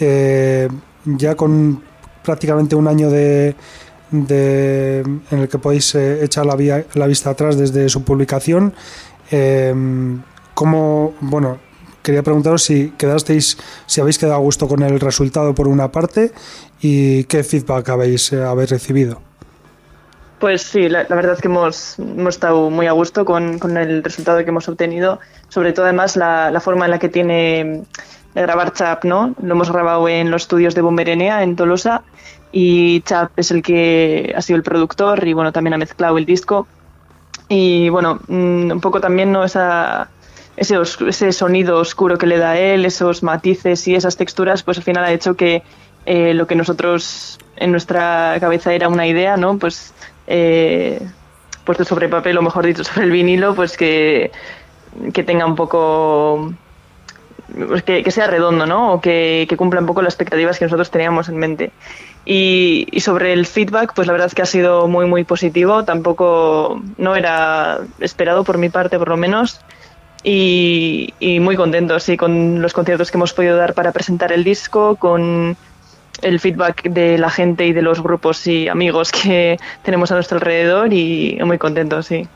eh, 0.00 0.68
ya 1.04 1.34
con 1.34 1.82
prácticamente 2.24 2.74
un 2.74 2.88
año 2.88 3.10
de, 3.10 3.54
en 4.10 5.20
el 5.30 5.48
que 5.48 5.58
podéis 5.58 5.94
echar 5.94 6.46
la, 6.46 6.84
la, 6.94 7.06
vista 7.06 7.30
atrás 7.30 7.56
desde 7.56 7.88
su 7.88 8.02
publicación. 8.02 8.74
¿Cómo, 10.54 11.14
bueno, 11.20 11.58
quería 12.04 12.22
preguntaros 12.22 12.62
si 12.62 12.90
quedasteis, 12.90 13.58
si 13.86 14.00
habéis 14.00 14.18
quedado 14.18 14.36
a 14.36 14.38
gusto 14.38 14.68
con 14.68 14.82
el 14.82 15.00
resultado 15.00 15.54
por 15.54 15.66
una 15.66 15.90
parte 15.90 16.32
y 16.80 17.24
qué 17.24 17.42
feedback 17.42 17.88
habéis, 17.88 18.32
habéis 18.32 18.70
recibido. 18.70 19.20
Pues 20.38 20.62
sí, 20.62 20.88
la, 20.88 21.04
verdad 21.04 21.32
es 21.32 21.40
que 21.40 21.48
hemos, 21.48 21.98
hemos, 21.98 22.34
estado 22.34 22.68
muy 22.68 22.86
a 22.86 22.92
gusto 22.92 23.24
con, 23.24 23.58
con, 23.58 23.78
el 23.78 24.04
resultado 24.04 24.44
que 24.44 24.50
hemos 24.50 24.68
obtenido, 24.68 25.18
sobre 25.48 25.72
todo 25.72 25.86
además 25.86 26.16
la, 26.16 26.50
la 26.50 26.60
forma 26.60 26.84
en 26.84 26.90
la 26.90 26.98
que 26.98 27.08
tiene 27.08 27.84
de 28.34 28.42
grabar 28.42 28.72
Chap, 28.72 29.04
¿no? 29.04 29.34
Lo 29.42 29.54
hemos 29.54 29.70
grabado 29.70 30.08
en 30.08 30.30
los 30.30 30.42
estudios 30.42 30.74
de 30.74 30.82
Bomberenea, 30.82 31.42
en 31.42 31.56
Tolosa, 31.56 32.02
y 32.52 33.00
Chap 33.02 33.32
es 33.36 33.50
el 33.50 33.62
que 33.62 34.32
ha 34.36 34.42
sido 34.42 34.56
el 34.56 34.62
productor 34.62 35.26
y 35.26 35.32
bueno, 35.32 35.52
también 35.52 35.74
ha 35.74 35.78
mezclado 35.78 36.18
el 36.18 36.26
disco. 36.26 36.66
Y 37.48 37.88
bueno, 37.88 38.20
mm, 38.26 38.70
un 38.72 38.80
poco 38.80 39.00
también 39.00 39.32
¿no? 39.32 39.44
Ese, 39.44 39.60
ese 40.56 41.32
sonido 41.32 41.78
oscuro 41.78 42.16
que 42.16 42.26
le 42.26 42.38
da 42.38 42.56
él, 42.56 42.84
esos 42.84 43.22
matices 43.22 43.86
y 43.88 43.94
esas 43.94 44.16
texturas, 44.16 44.62
pues 44.62 44.78
al 44.78 44.84
final 44.84 45.04
ha 45.04 45.12
hecho 45.12 45.34
que 45.34 45.62
eh, 46.06 46.34
lo 46.34 46.46
que 46.46 46.54
nosotros 46.54 47.38
en 47.56 47.70
nuestra 47.70 48.36
cabeza 48.40 48.72
era 48.72 48.88
una 48.88 49.06
idea, 49.06 49.36
¿no? 49.36 49.58
Pues 49.58 49.92
eh, 50.26 51.00
puesto 51.64 51.84
sobre 51.84 52.08
papel 52.08 52.38
o 52.38 52.42
mejor 52.42 52.66
dicho 52.66 52.84
sobre 52.84 53.06
el 53.06 53.10
vinilo, 53.10 53.54
pues 53.54 53.76
que, 53.76 54.30
que 55.12 55.24
tenga 55.24 55.46
un 55.46 55.56
poco 55.56 56.54
pues 57.52 57.82
que, 57.82 58.10
sea 58.10 58.26
redondo, 58.26 58.66
¿no? 58.66 58.94
O 58.94 59.00
que, 59.00 59.52
cumpla 59.56 59.80
un 59.80 59.86
poco 59.86 60.02
las 60.02 60.14
expectativas 60.14 60.58
que 60.58 60.64
nosotros 60.64 60.90
teníamos 60.90 61.28
en 61.28 61.36
mente. 61.36 61.70
Y, 62.24 62.86
sobre 63.00 63.32
el 63.32 63.46
feedback, 63.46 63.92
pues 63.94 64.06
la 64.06 64.12
verdad 64.12 64.28
es 64.28 64.34
que 64.34 64.42
ha 64.42 64.46
sido 64.46 64.88
muy, 64.88 65.06
muy 65.06 65.24
positivo. 65.24 65.84
Tampoco 65.84 66.82
no 66.96 67.16
era 67.16 67.80
esperado 68.00 68.44
por 68.44 68.58
mi 68.58 68.68
parte, 68.68 68.98
por 68.98 69.08
lo 69.08 69.16
menos. 69.16 69.60
Y, 70.22 71.12
y 71.20 71.38
muy 71.40 71.54
contento, 71.54 72.00
sí, 72.00 72.16
con 72.16 72.62
los 72.62 72.72
conciertos 72.72 73.10
que 73.10 73.18
hemos 73.18 73.34
podido 73.34 73.56
dar 73.56 73.74
para 73.74 73.92
presentar 73.92 74.32
el 74.32 74.42
disco, 74.42 74.96
con 74.96 75.54
el 76.22 76.40
feedback 76.40 76.84
de 76.84 77.18
la 77.18 77.30
gente 77.30 77.66
y 77.66 77.72
de 77.72 77.82
los 77.82 78.02
grupos 78.02 78.46
y 78.46 78.68
amigos 78.68 79.12
que 79.12 79.58
tenemos 79.82 80.10
a 80.10 80.14
nuestro 80.14 80.38
alrededor 80.38 80.92
y 80.92 81.38
muy 81.44 81.58
contentos, 81.58 82.06
sí. 82.06 82.26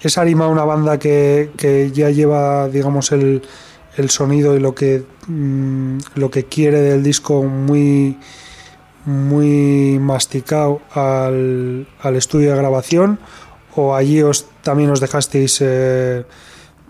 Es 0.00 0.18
Arima 0.18 0.48
una 0.48 0.64
banda 0.64 0.98
que, 0.98 1.50
que 1.56 1.92
ya 1.92 2.10
lleva, 2.10 2.68
digamos, 2.68 3.12
el, 3.12 3.42
el 3.96 4.10
sonido 4.10 4.56
y 4.56 4.60
lo 4.60 4.74
que, 4.74 5.04
mm, 5.26 5.98
lo 6.14 6.30
que 6.30 6.44
quiere 6.44 6.80
del 6.80 7.02
disco 7.02 7.42
muy, 7.42 8.18
muy 9.04 9.98
masticado 10.00 10.80
al, 10.94 11.86
al 12.00 12.16
estudio 12.16 12.50
de 12.52 12.56
grabación 12.56 13.18
o 13.74 13.94
allí 13.94 14.22
os, 14.22 14.46
también 14.62 14.90
os 14.90 15.00
dejasteis 15.00 15.58
eh, 15.60 16.24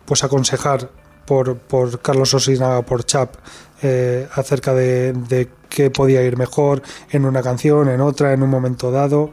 pues 0.04 0.24
aconsejar 0.24 0.90
por, 1.26 1.56
por 1.56 2.00
Carlos 2.00 2.34
Osinaga, 2.34 2.82
por 2.82 3.04
Chap, 3.04 3.34
eh, 3.82 4.28
acerca 4.34 4.74
de, 4.74 5.12
de 5.12 5.48
qué 5.68 5.90
podía 5.90 6.22
ir 6.22 6.36
mejor 6.36 6.82
en 7.10 7.24
una 7.24 7.42
canción, 7.42 7.88
en 7.88 8.00
otra, 8.00 8.32
en 8.32 8.42
un 8.42 8.50
momento 8.50 8.90
dado? 8.90 9.30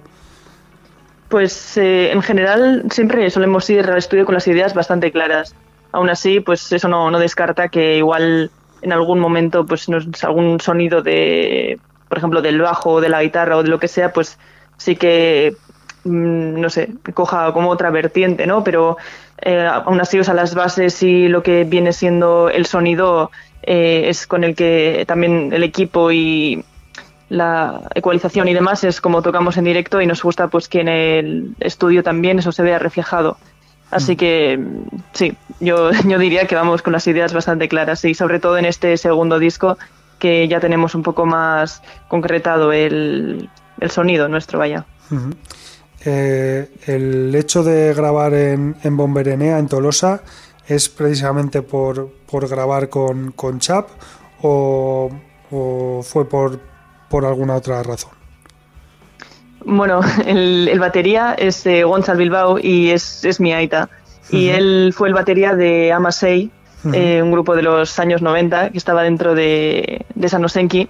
Pues 1.29 1.77
eh, 1.77 2.11
en 2.11 2.21
general 2.23 2.85
siempre 2.89 3.29
solemos 3.29 3.69
ir 3.69 3.85
al 3.85 3.97
estudio 3.97 4.25
con 4.25 4.33
las 4.33 4.47
ideas 4.47 4.73
bastante 4.73 5.11
claras. 5.11 5.53
Aún 5.91 6.09
así, 6.09 6.39
pues 6.39 6.71
eso 6.71 6.87
no, 6.87 7.09
no 7.09 7.19
descarta 7.19 7.69
que 7.69 7.97
igual 7.97 8.51
en 8.81 8.93
algún 8.93 9.19
momento, 9.19 9.65
pues 9.65 9.89
nos, 9.89 10.05
algún 10.23 10.59
sonido 10.59 11.01
de, 11.01 11.79
por 12.07 12.17
ejemplo, 12.17 12.41
del 12.41 12.61
bajo 12.61 13.01
de 13.01 13.09
la 13.09 13.23
guitarra 13.23 13.57
o 13.57 13.63
de 13.63 13.69
lo 13.69 13.79
que 13.79 13.87
sea, 13.87 14.13
pues 14.13 14.37
sí 14.77 14.95
que, 14.95 15.55
mm, 16.03 16.59
no 16.59 16.69
sé, 16.69 16.89
coja 17.13 17.51
como 17.53 17.69
otra 17.69 17.89
vertiente, 17.89 18.47
¿no? 18.47 18.63
Pero 18.63 18.97
eh, 19.41 19.65
aún 19.65 19.99
así, 20.01 20.19
o 20.19 20.23
sea, 20.23 20.33
las 20.33 20.55
bases 20.55 21.01
y 21.03 21.27
lo 21.27 21.43
que 21.43 21.63
viene 21.63 21.93
siendo 21.93 22.49
el 22.49 22.65
sonido 22.65 23.31
eh, 23.63 24.03
es 24.07 24.27
con 24.27 24.43
el 24.43 24.55
que 24.55 25.03
también 25.07 25.51
el 25.53 25.63
equipo 25.63 26.11
y 26.11 26.63
la 27.29 27.81
ecualización 27.93 28.47
y 28.47 28.53
demás 28.53 28.83
es 28.83 29.01
como 29.01 29.21
tocamos 29.21 29.57
en 29.57 29.65
directo 29.65 30.01
y 30.01 30.07
nos 30.07 30.23
gusta 30.23 30.47
pues 30.47 30.67
que 30.67 30.81
en 30.81 30.87
el 30.87 31.55
estudio 31.59 32.01
también 32.01 32.39
eso 32.39 32.51
se 32.51 32.63
vea 32.63 32.79
reflejado. 32.79 33.37
Así 33.91 34.13
mm. 34.13 34.17
que 34.17 34.59
sí, 35.13 35.37
yo, 35.59 35.91
yo 36.07 36.19
diría 36.19 36.45
que 36.45 36.55
vamos 36.55 36.81
con 36.81 36.93
las 36.93 37.07
ideas 37.07 37.33
bastante 37.33 37.67
claras 37.67 38.03
y 38.05 38.13
sobre 38.13 38.39
todo 38.39 38.57
en 38.57 38.65
este 38.65 38.97
segundo 38.97 39.39
disco 39.39 39.77
que 40.19 40.47
ya 40.47 40.59
tenemos 40.59 40.95
un 40.95 41.03
poco 41.03 41.25
más 41.25 41.81
concretado 42.07 42.73
el, 42.73 43.49
el 43.79 43.91
sonido 43.91 44.27
nuestro, 44.27 44.59
vaya. 44.59 44.85
Eh, 46.05 46.69
el 46.85 47.33
hecho 47.35 47.63
de 47.63 47.93
grabar 47.93 48.33
en, 48.33 48.75
en 48.83 48.97
Bomberenea, 48.97 49.59
en 49.59 49.67
Tolosa, 49.67 50.21
es 50.67 50.87
precisamente 50.87 51.61
por, 51.61 52.09
por 52.29 52.47
grabar 52.47 52.89
con, 52.89 53.31
con 53.31 53.59
Chap 53.59 53.89
o, 54.41 55.09
fue 56.03 56.29
por, 56.29 56.59
por 57.09 57.25
alguna 57.25 57.55
otra 57.55 57.81
razón? 57.81 58.11
Bueno, 59.65 60.01
el, 60.25 60.67
el 60.71 60.79
batería 60.79 61.35
es 61.37 61.63
de 61.63 61.83
Gonzalo 61.83 62.19
Bilbao 62.19 62.59
y 62.59 62.89
es, 62.91 63.23
es 63.25 63.39
mi 63.39 63.53
aita. 63.53 63.89
Y 64.31 64.49
él 64.49 64.93
fue 64.95 65.07
el 65.07 65.15
batería 65.15 65.55
de 65.55 65.91
Amasei, 65.91 66.51
eh, 66.93 67.21
un 67.21 67.31
grupo 67.31 67.55
de 67.55 67.63
los 67.63 67.97
años 67.99 68.21
90 68.21 68.69
que 68.69 68.77
estaba 68.77 69.03
dentro 69.03 69.33
de, 69.33 70.05
de 70.13 70.29
Sanosenki. 70.29 70.87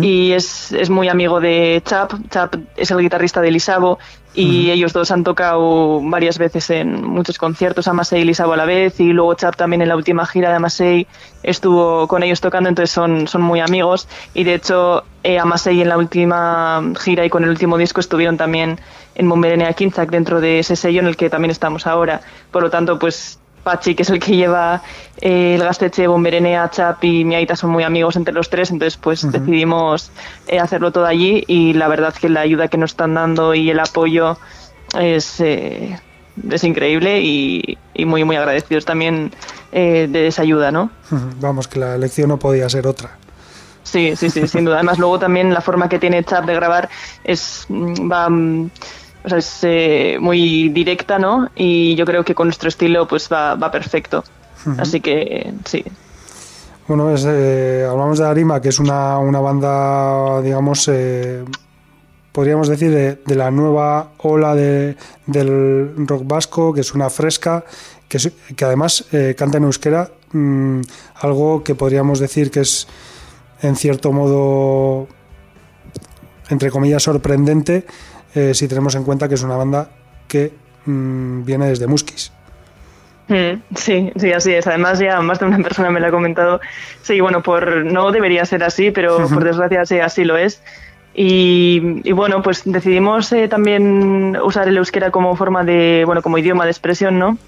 Y 0.00 0.32
es, 0.32 0.72
es, 0.72 0.88
muy 0.88 1.08
amigo 1.08 1.40
de 1.40 1.82
Chap. 1.84 2.12
Chap 2.30 2.54
es 2.76 2.90
el 2.90 2.98
guitarrista 2.98 3.40
de 3.40 3.50
Lisabo 3.50 3.98
y 4.36 4.70
ellos 4.70 4.92
dos 4.92 5.10
han 5.10 5.24
tocado 5.24 6.00
varias 6.02 6.36
veces 6.36 6.68
en 6.70 7.02
muchos 7.02 7.38
conciertos, 7.38 7.88
Amasei 7.88 8.20
y 8.20 8.24
Lisabo 8.24 8.52
a 8.52 8.56
la 8.58 8.66
vez 8.66 9.00
y 9.00 9.12
luego 9.12 9.34
Chap 9.34 9.56
también 9.56 9.80
en 9.80 9.88
la 9.88 9.96
última 9.96 10.26
gira 10.26 10.50
de 10.50 10.56
Amasei 10.56 11.06
estuvo 11.42 12.06
con 12.06 12.22
ellos 12.22 12.42
tocando, 12.42 12.68
entonces 12.68 12.90
son, 12.90 13.26
son 13.28 13.40
muy 13.40 13.60
amigos 13.60 14.08
y 14.34 14.44
de 14.44 14.54
hecho 14.54 15.04
eh, 15.24 15.38
Amasei 15.38 15.80
en 15.80 15.88
la 15.88 15.96
última 15.96 16.82
gira 17.00 17.24
y 17.24 17.30
con 17.30 17.44
el 17.44 17.50
último 17.50 17.78
disco 17.78 18.00
estuvieron 18.00 18.36
también 18.36 18.78
en 19.14 19.28
Bomberenea 19.28 19.72
Kinzak 19.72 20.10
dentro 20.10 20.42
de 20.42 20.58
ese 20.58 20.76
sello 20.76 21.00
en 21.00 21.06
el 21.06 21.16
que 21.16 21.30
también 21.30 21.50
estamos 21.50 21.86
ahora. 21.86 22.20
Por 22.50 22.62
lo 22.62 22.70
tanto, 22.70 22.98
pues 22.98 23.38
Pachi, 23.66 23.96
que 23.96 24.04
es 24.04 24.10
el 24.10 24.20
que 24.20 24.36
lleva 24.36 24.80
eh, 25.20 25.56
el 25.56 25.64
Gasteche, 25.64 26.06
Bomberenea, 26.06 26.70
Chap 26.70 27.02
y 27.02 27.24
Miaita 27.24 27.56
son 27.56 27.70
muy 27.70 27.82
amigos 27.82 28.14
entre 28.14 28.32
los 28.32 28.48
tres, 28.48 28.70
entonces 28.70 28.96
pues 28.96 29.28
decidimos 29.28 30.12
eh, 30.46 30.60
hacerlo 30.60 30.92
todo 30.92 31.04
allí 31.04 31.42
y 31.48 31.72
la 31.72 31.88
verdad 31.88 32.14
que 32.14 32.28
la 32.28 32.42
ayuda 32.42 32.68
que 32.68 32.78
nos 32.78 32.92
están 32.92 33.14
dando 33.14 33.54
y 33.54 33.68
el 33.68 33.80
apoyo 33.80 34.38
es, 34.96 35.40
eh, 35.40 35.98
es 36.48 36.62
increíble 36.62 37.20
y, 37.20 37.76
muy 38.04 38.22
muy 38.22 38.36
agradecidos 38.36 38.84
también 38.84 39.32
de 39.72 40.26
esa 40.28 40.42
ayuda, 40.42 40.70
¿no? 40.70 40.90
Vamos, 41.40 41.66
que 41.66 41.80
la 41.80 41.96
elección 41.96 42.28
no 42.28 42.38
podía 42.38 42.68
ser 42.68 42.86
otra. 42.86 43.18
Sí, 43.82 44.14
sí, 44.14 44.30
sí, 44.30 44.46
sin 44.46 44.64
duda. 44.64 44.76
Además, 44.76 44.98
luego 44.98 45.18
también 45.18 45.52
la 45.52 45.60
forma 45.60 45.88
que 45.88 45.98
tiene 45.98 46.22
Chap 46.24 46.44
de 46.46 46.54
grabar 46.54 46.88
es 47.24 47.66
mm, 47.68 48.10
va 48.10 48.28
mm, 48.28 48.70
o 49.26 49.28
sea, 49.28 49.38
es 49.38 49.58
eh, 49.62 50.18
muy 50.20 50.68
directa, 50.68 51.18
¿no? 51.18 51.50
Y 51.56 51.96
yo 51.96 52.04
creo 52.04 52.24
que 52.24 52.34
con 52.34 52.46
nuestro 52.46 52.68
estilo 52.68 53.08
pues 53.08 53.28
va, 53.30 53.56
va 53.56 53.72
perfecto. 53.72 54.22
Así 54.78 55.00
que 55.00 55.52
sí. 55.64 55.84
Bueno, 56.86 57.12
eh, 57.12 57.86
hablamos 57.88 58.18
de 58.18 58.26
Arima, 58.26 58.60
que 58.60 58.68
es 58.68 58.78
una, 58.78 59.18
una 59.18 59.40
banda, 59.40 60.40
digamos, 60.42 60.88
eh, 60.92 61.44
podríamos 62.30 62.68
decir, 62.68 62.92
de, 62.92 63.34
la 63.34 63.50
nueva 63.50 64.10
ola 64.18 64.54
de, 64.54 64.96
del 65.26 66.06
rock 66.06 66.22
vasco, 66.24 66.72
que 66.72 66.82
es 66.82 66.94
una 66.94 67.10
fresca, 67.10 67.64
que, 68.08 68.18
que 68.54 68.64
además 68.64 69.06
canta 69.36 69.58
en 69.58 69.64
euskera, 69.64 70.08
mm, 70.32 70.80
algo 71.16 71.64
que 71.64 71.74
podríamos 71.74 72.20
decir 72.20 72.52
que 72.52 72.60
es, 72.60 72.86
en 73.62 73.74
cierto 73.74 74.12
modo, 74.12 75.08
entre 76.48 76.70
comillas, 76.70 77.02
sorprendente, 77.02 77.86
eh, 78.36 78.52
si 78.52 78.68
tenemos 78.68 78.94
en 78.94 79.02
cuenta 79.02 79.28
que 79.28 79.34
es 79.34 79.42
una 79.42 79.56
banda 79.56 79.88
que 80.28 80.52
mm, 80.84 81.44
viene 81.44 81.68
desde 81.68 81.86
Muskis. 81.86 82.30
Mm, 83.28 83.62
sí, 83.74 84.12
sí, 84.14 84.32
así 84.32 84.52
es. 84.52 84.66
Además, 84.66 84.98
ya 84.98 85.20
más 85.22 85.40
de 85.40 85.46
una 85.46 85.58
persona 85.58 85.90
me 85.90 86.00
lo 86.00 86.06
ha 86.06 86.10
comentado. 86.10 86.60
Sí, 87.00 87.18
bueno, 87.20 87.42
por 87.42 87.84
no 87.86 88.12
debería 88.12 88.44
ser 88.44 88.62
así, 88.62 88.90
pero 88.90 89.26
por 89.28 89.42
desgracia 89.42 89.86
sí, 89.86 90.00
así 90.00 90.24
lo 90.24 90.36
es. 90.36 90.62
Y, 91.14 92.12
bueno, 92.12 92.42
pues 92.42 92.60
decidimos 92.66 93.32
eh, 93.32 93.48
también 93.48 94.36
usar 94.44 94.68
el 94.68 94.76
euskera 94.76 95.10
como 95.10 95.34
forma 95.34 95.64
de, 95.64 96.02
bueno, 96.04 96.20
como 96.20 96.36
idioma 96.36 96.66
de 96.66 96.72
expresión, 96.72 97.18
¿no? 97.18 97.38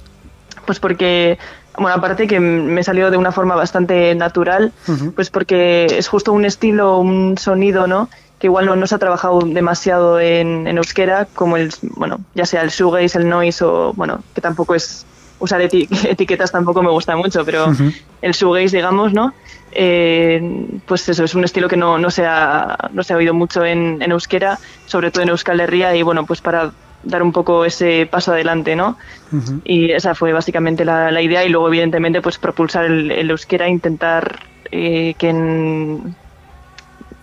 Pues 0.65 0.81
porque, 0.81 1.39
bueno, 1.77 1.95
aparte 1.95 2.27
que 2.27 2.41
me 2.41 2.83
salió 2.83 3.11
de 3.11 3.19
una 3.19 3.31
forma 3.31 3.57
bastante 3.57 4.15
natural, 4.15 4.73
pues 5.15 5.29
porque 5.29 5.85
es 5.85 6.09
justo 6.09 6.33
un 6.33 6.47
estilo, 6.47 6.99
un 6.99 7.37
sonido, 7.37 7.87
¿no? 7.87 8.09
Que 8.39 8.47
igual 8.47 8.67
no, 8.67 8.87
se 8.87 8.95
ha 8.95 8.99
trabajado 8.99 9.41
demasiado 9.41 10.21
en, 10.21 10.67
euskera, 10.67 11.27
como 11.35 11.57
el, 11.57 11.73
bueno, 11.83 12.21
ya 12.35 12.47
sea 12.47 12.63
el 12.63 12.71
shoegaze, 12.71 13.19
el 13.19 13.29
noise 13.29 13.65
o, 13.65 13.93
bueno, 13.95 14.23
que 14.35 14.41
tampoco 14.41 14.75
es, 14.75 15.05
usar 15.41 15.61
etiquetas 15.63 16.53
tampoco 16.53 16.83
me 16.83 16.91
gusta 16.91 17.17
mucho, 17.17 17.45
pero 17.45 17.73
el 18.23 18.33
shoegaze, 18.33 18.77
digamos, 18.77 19.13
¿no? 19.13 19.35
Eh, 19.73 20.81
pues 20.87 21.09
eso, 21.09 21.25
es 21.25 21.35
un 21.35 21.45
estilo 21.45 21.69
que 21.69 21.77
no, 21.77 21.99
no, 21.99 22.11
se, 22.11 22.25
ha, 22.25 22.91
no 22.93 23.03
se 23.03 23.13
ha 23.13 23.17
oído 23.17 23.35
mucho 23.35 23.65
en, 23.65 24.01
euskera, 24.03 24.59
sobre 24.87 25.11
todo 25.11 25.23
en 25.23 25.31
Euskal 25.31 25.61
Herria, 25.61 25.95
y 25.97 26.03
bueno, 26.03 26.25
pues 26.25 26.41
para 26.41 26.73
dar 27.03 27.23
un 27.23 27.33
poco 27.33 27.65
ese 27.65 28.09
paso 28.11 28.33
adelante, 28.33 28.77
¿no? 28.77 28.97
Y 29.65 29.93
esa 29.93 30.15
fue 30.15 30.33
básicamente 30.33 30.85
la, 30.85 31.21
idea, 31.21 31.45
y 31.45 31.49
luego, 31.49 31.69
evidentemente, 31.69 32.23
pues 32.23 32.39
propulsar 32.39 32.85
el, 32.85 33.31
euskera, 33.31 33.69
intentar 33.69 34.41
eh, 34.71 35.15
que 35.19 35.29
en 35.29 36.15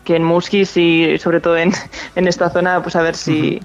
que 0.05 0.15
en 0.15 0.23
Muskis 0.23 0.77
y 0.77 1.17
sobre 1.17 1.41
todo 1.41 1.57
en, 1.57 1.73
en 2.15 2.27
esta 2.27 2.49
zona, 2.49 2.81
pues 2.81 2.95
a 2.95 3.01
ver 3.01 3.15
si, 3.15 3.59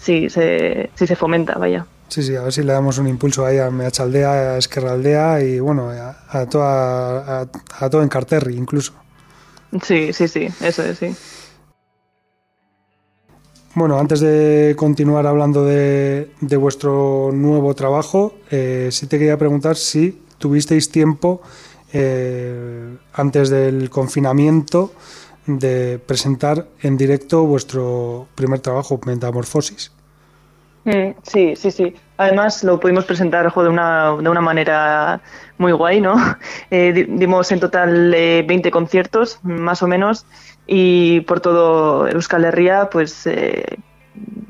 si, 0.00 0.28
se, 0.28 0.90
si 0.94 1.06
se 1.06 1.16
fomenta, 1.16 1.54
vaya. 1.54 1.86
Sí, 2.08 2.22
sí, 2.22 2.36
a 2.36 2.42
ver 2.42 2.52
si 2.52 2.62
le 2.62 2.74
damos 2.74 2.98
un 2.98 3.08
impulso 3.08 3.46
ahí 3.46 3.56
a 3.56 3.70
Meachaldea, 3.70 4.30
a 4.30 4.58
Esquerraldea 4.58 5.42
y 5.42 5.60
bueno, 5.60 5.88
a, 5.88 6.14
a, 6.28 6.46
toda, 6.46 7.48
a, 7.80 7.88
todo 7.88 8.02
en 8.02 8.08
Carterri 8.10 8.54
incluso. 8.54 8.92
Sí, 9.82 10.12
sí, 10.12 10.28
sí, 10.28 10.48
eso 10.60 10.82
es, 10.82 10.98
sí. 10.98 11.16
Bueno, 13.74 13.98
antes 13.98 14.20
de 14.20 14.74
continuar 14.76 15.26
hablando 15.26 15.64
de, 15.64 16.30
de 16.42 16.56
vuestro 16.58 17.30
nuevo 17.32 17.74
trabajo, 17.74 18.34
eh, 18.50 18.90
sí 18.92 19.06
te 19.06 19.18
quería 19.18 19.38
preguntar 19.38 19.76
si 19.76 20.20
tuvisteis 20.36 20.90
tiempo 20.90 21.40
eh, 21.94 22.96
antes 23.14 23.48
del 23.48 23.88
confinamiento 23.88 24.92
de 25.46 25.98
presentar 25.98 26.66
en 26.82 26.96
directo 26.96 27.44
vuestro 27.44 28.28
primer 28.34 28.60
trabajo, 28.60 29.00
Metamorfosis. 29.04 29.92
Mm, 30.84 31.14
sí, 31.22 31.54
sí, 31.56 31.70
sí. 31.70 31.94
Además 32.16 32.64
lo 32.64 32.80
pudimos 32.80 33.04
presentar 33.04 33.52
de, 33.52 33.68
una, 33.68 34.16
de 34.16 34.28
una 34.28 34.40
manera 34.40 35.20
muy 35.58 35.72
guay, 35.72 36.00
¿no? 36.00 36.14
Eh, 36.70 37.06
dimos 37.08 37.52
en 37.52 37.60
total 37.60 38.10
20 38.10 38.68
eh, 38.68 38.70
conciertos, 38.70 39.38
más 39.42 39.82
o 39.82 39.86
menos, 39.86 40.26
y 40.66 41.20
por 41.20 41.40
todo 41.40 42.08
Euskal 42.08 42.44
Herria, 42.44 42.88
pues 42.90 43.26
eh, 43.26 43.78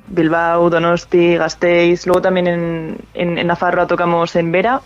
Bilbao, 0.08 0.68
Donosti, 0.68 1.36
Gasteiz, 1.36 2.06
luego 2.06 2.20
también 2.20 2.46
en, 2.46 2.98
en, 3.14 3.38
en 3.38 3.46
Nafarroa 3.46 3.86
tocamos 3.86 4.36
en 4.36 4.52
Vera 4.52 4.82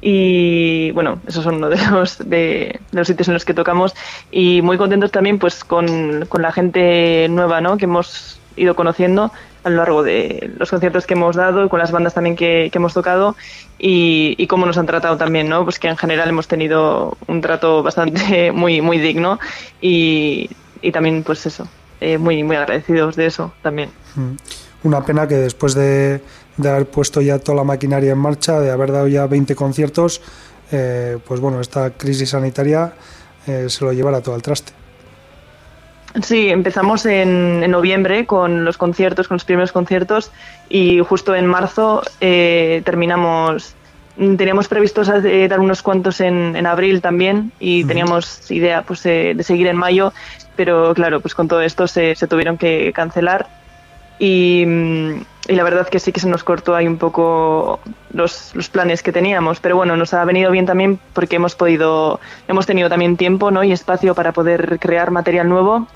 y 0.00 0.90
bueno, 0.92 1.20
esos 1.26 1.44
son 1.44 1.56
uno 1.56 1.68
de 1.68 1.78
los, 1.90 2.18
de, 2.28 2.80
los 2.92 3.06
sitios 3.06 3.28
en 3.28 3.34
los 3.34 3.44
que 3.44 3.54
tocamos 3.54 3.94
y 4.30 4.62
muy 4.62 4.76
contentos 4.76 5.10
también 5.10 5.38
pues 5.38 5.64
con, 5.64 6.26
con 6.28 6.42
la 6.42 6.52
gente 6.52 7.28
nueva 7.30 7.60
¿no? 7.60 7.76
que 7.76 7.84
hemos 7.84 8.40
ido 8.56 8.74
conociendo 8.74 9.30
a 9.64 9.70
lo 9.70 9.76
largo 9.76 10.02
de 10.02 10.50
los 10.58 10.70
conciertos 10.70 11.06
que 11.06 11.14
hemos 11.14 11.36
dado 11.36 11.64
y 11.64 11.68
con 11.68 11.78
las 11.78 11.92
bandas 11.92 12.14
también 12.14 12.36
que, 12.36 12.68
que 12.72 12.78
hemos 12.78 12.94
tocado 12.94 13.36
y, 13.78 14.34
y, 14.38 14.46
cómo 14.46 14.66
nos 14.66 14.78
han 14.78 14.86
tratado 14.86 15.16
también, 15.16 15.48
¿no? 15.48 15.62
Pues 15.64 15.78
que 15.78 15.88
en 15.88 15.96
general 15.96 16.28
hemos 16.28 16.48
tenido 16.48 17.16
un 17.26 17.40
trato 17.40 17.82
bastante 17.82 18.50
muy, 18.52 18.80
muy 18.80 18.98
digno 18.98 19.38
y, 19.80 20.50
y 20.82 20.92
también 20.92 21.22
pues 21.22 21.46
eso, 21.46 21.68
eh, 22.00 22.18
muy, 22.18 22.42
muy 22.44 22.56
agradecidos 22.56 23.16
de 23.16 23.26
eso 23.26 23.52
también. 23.62 23.90
Una 24.84 25.04
pena 25.04 25.26
que 25.26 25.34
después 25.34 25.74
de, 25.74 26.20
haber 26.58 26.86
puesto 26.86 27.20
ya 27.20 27.38
toda 27.38 27.56
la 27.56 27.64
maquinaria 27.64 28.12
en 28.12 28.18
marcha, 28.18 28.60
de 28.60 28.70
haber 28.70 28.92
dado 28.92 29.08
ya 29.08 29.26
20 29.26 29.54
conciertos, 29.56 30.20
eh, 30.70 31.18
pues 31.26 31.40
bueno, 31.40 31.60
esta 31.60 31.90
crisis 31.90 32.30
sanitaria 32.30 32.92
eh, 33.46 33.66
se 33.68 33.84
lo 33.84 33.92
llevará 33.92 34.20
todo 34.20 34.34
al 34.34 34.42
traste. 34.42 34.72
Sí, 36.22 36.48
empezamos 36.48 37.04
en, 37.04 37.68
noviembre 37.70 38.26
con 38.26 38.64
los 38.64 38.78
conciertos, 38.78 39.28
con 39.28 39.36
los 39.36 39.44
primeros 39.44 39.72
conciertos 39.72 40.30
y 40.68 41.00
justo 41.00 41.34
en 41.34 41.46
marzo 41.46 42.02
terminamos 42.18 43.74
teníamos 44.16 44.66
previstos 44.66 45.06
dar 45.06 45.60
unos 45.60 45.82
cuantos 45.82 46.20
en, 46.20 46.66
abril 46.66 47.00
también 47.02 47.52
y 47.60 47.84
teníamos 47.84 48.50
idea 48.50 48.82
pues, 48.82 49.04
de 49.04 49.40
seguir 49.42 49.68
en 49.68 49.76
mayo, 49.76 50.12
pero 50.58 50.92
claro, 50.92 51.20
pues 51.20 51.36
con 51.36 51.46
todo 51.46 51.62
esto 51.62 51.86
se, 51.86 52.16
tuvieron 52.28 52.58
que 52.58 52.92
cancelar. 52.92 53.46
Y, 54.18 54.66
la 55.46 55.62
verdad 55.62 55.88
que 55.88 56.00
sí 56.00 56.10
que 56.10 56.18
se 56.18 56.28
nos 56.28 56.42
cortó 56.42 56.74
ahí 56.74 56.88
un 56.88 56.98
poco 56.98 57.78
los, 58.12 58.54
los, 58.56 58.68
planes 58.68 59.04
que 59.04 59.12
teníamos, 59.12 59.60
pero 59.60 59.76
bueno, 59.76 59.96
nos 59.96 60.12
ha 60.12 60.24
venido 60.24 60.50
bien 60.50 60.66
también 60.66 60.98
porque 61.14 61.36
hemos 61.36 61.54
podido, 61.54 62.18
hemos 62.48 62.66
tenido 62.66 62.88
también 62.88 63.16
tiempo 63.16 63.52
¿no? 63.52 63.62
y 63.62 63.70
espacio 63.70 64.16
para 64.16 64.32
poder 64.32 64.78
crear 64.80 65.12
material 65.12 65.48
nuevo. 65.48 65.86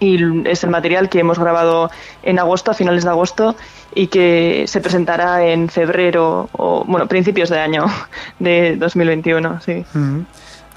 Y 0.00 0.48
es 0.48 0.64
el 0.64 0.70
material 0.70 1.08
que 1.08 1.20
hemos 1.20 1.38
grabado 1.38 1.90
en 2.24 2.38
agosto, 2.40 2.70
a 2.70 2.74
finales 2.74 3.04
de 3.04 3.10
agosto 3.10 3.54
y 3.94 4.08
que 4.08 4.64
se 4.66 4.80
presentará 4.80 5.46
en 5.46 5.68
febrero 5.68 6.48
o, 6.52 6.84
bueno, 6.84 7.06
principios 7.06 7.50
de 7.50 7.60
año 7.60 7.84
de 8.38 8.76
2021, 8.76 9.60
sí. 9.60 9.84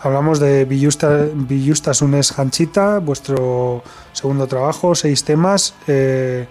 Hablamos 0.06 0.40
de 0.40 0.66
Villustas 0.66 2.04
Unes 2.04 2.32
Hanchita, 2.38 3.00
vuestro 3.00 3.82
segundo 4.14 4.46
trabajo, 4.46 4.94
seis 4.94 5.24
temas. 5.24 5.74
Eh, 5.88 6.46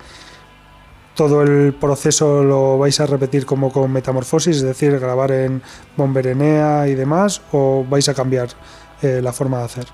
todo 1.14 1.40
el 1.42 1.72
proceso 1.72 2.42
lo 2.42 2.78
vais 2.78 2.98
a 2.98 3.06
repetir 3.06 3.46
como 3.46 3.70
con 3.70 3.92
Metamorfosis, 3.92 4.56
es 4.56 4.62
decir, 4.64 4.98
grabar 4.98 5.30
en 5.30 5.62
Bomberenea 5.96 6.88
y 6.88 6.96
demás, 6.96 7.42
o 7.52 7.86
vais 7.88 8.08
a 8.08 8.14
cambiar 8.14 8.48
eh, 9.02 9.20
la 9.22 9.32
forma 9.32 9.58
de 9.58 9.64
hacer? 9.66 9.86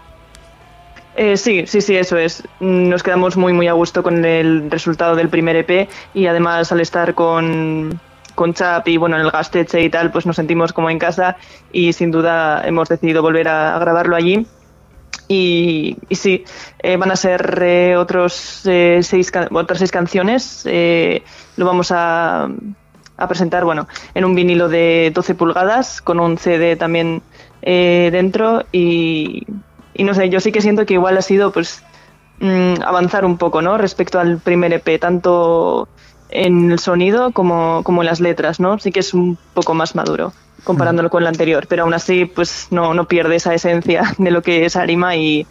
Eh, 1.16 1.36
sí, 1.36 1.66
sí, 1.66 1.82
sí, 1.82 1.96
eso 1.96 2.16
es. 2.16 2.42
Nos 2.60 3.02
quedamos 3.02 3.36
muy, 3.36 3.52
muy 3.52 3.68
a 3.68 3.74
gusto 3.74 4.02
con 4.02 4.24
el 4.24 4.70
resultado 4.70 5.16
del 5.16 5.28
primer 5.28 5.56
EP 5.56 5.86
y 6.14 6.24
además 6.24 6.72
al 6.72 6.80
estar 6.80 7.14
con, 7.14 8.00
con 8.40 8.54
Chap 8.54 8.88
y 8.88 8.96
bueno, 8.96 9.16
en 9.16 9.26
el 9.26 9.30
Gasteche 9.30 9.82
y 9.82 9.90
tal, 9.90 10.10
pues 10.10 10.24
nos 10.24 10.36
sentimos 10.36 10.72
como 10.72 10.88
en 10.88 10.98
casa 10.98 11.36
y 11.72 11.92
sin 11.92 12.10
duda 12.10 12.66
hemos 12.66 12.88
decidido 12.88 13.20
volver 13.20 13.46
a, 13.48 13.78
grabarlo 13.78 14.16
allí. 14.16 14.46
Y, 15.28 15.98
sí, 16.10 16.42
eh, 16.78 16.96
van 16.96 17.10
a 17.10 17.16
ser 17.16 17.62
eh, 17.62 17.98
otros, 17.98 18.62
eh, 18.64 19.00
seis, 19.02 19.30
otras 19.50 19.80
seis 19.80 19.90
canciones. 19.90 20.64
lo 20.64 21.66
vamos 21.66 21.92
a, 21.92 22.48
a, 23.18 23.28
presentar 23.28 23.66
bueno, 23.66 23.86
en 24.14 24.24
un 24.24 24.34
vinilo 24.34 24.70
de 24.70 25.12
12 25.14 25.34
pulgadas 25.34 26.00
con 26.00 26.18
un 26.18 26.38
CD 26.38 26.76
también 26.76 27.20
dentro. 27.60 28.64
Y, 28.72 29.46
y 29.92 30.04
no 30.04 30.14
sé, 30.14 30.30
yo 30.30 30.40
sí 30.40 30.50
que 30.50 30.62
siento 30.62 30.86
que 30.86 30.94
igual 30.94 31.18
ha 31.18 31.22
sido 31.22 31.52
pues 31.52 31.84
mm, 32.38 32.80
avanzar 32.86 33.26
un 33.26 33.36
poco, 33.36 33.60
¿no? 33.60 33.76
Respecto 33.76 34.18
al 34.18 34.38
primer 34.38 34.72
EP, 34.72 34.98
tanto 34.98 35.90
en 36.30 36.70
el 36.70 36.78
sonido 36.78 37.32
como, 37.32 37.82
como 37.84 38.02
en 38.02 38.06
las 38.06 38.20
letras, 38.20 38.60
¿no? 38.60 38.78
Sí 38.78 38.92
que 38.92 39.00
es 39.00 39.14
un 39.14 39.38
poco 39.54 39.74
más 39.74 39.94
maduro 39.94 40.32
comparándolo 40.64 41.10
con 41.10 41.22
el 41.22 41.28
anterior, 41.28 41.66
pero 41.68 41.84
aún 41.84 41.94
así 41.94 42.26
pues 42.26 42.68
no, 42.70 42.94
no 42.94 43.06
pierde 43.08 43.36
esa 43.36 43.54
esencia 43.54 44.14
de 44.18 44.30
lo 44.30 44.42
que 44.42 44.64
es 44.64 44.76
Arima 44.76 45.16
y 45.16 45.46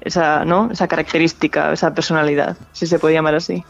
esa, 0.00 0.44
¿no? 0.44 0.70
esa 0.70 0.88
característica, 0.88 1.72
esa 1.72 1.94
personalidad, 1.94 2.56
si 2.72 2.86
se 2.86 2.98
puede 2.98 3.14
llamar 3.14 3.34
así. 3.34 3.64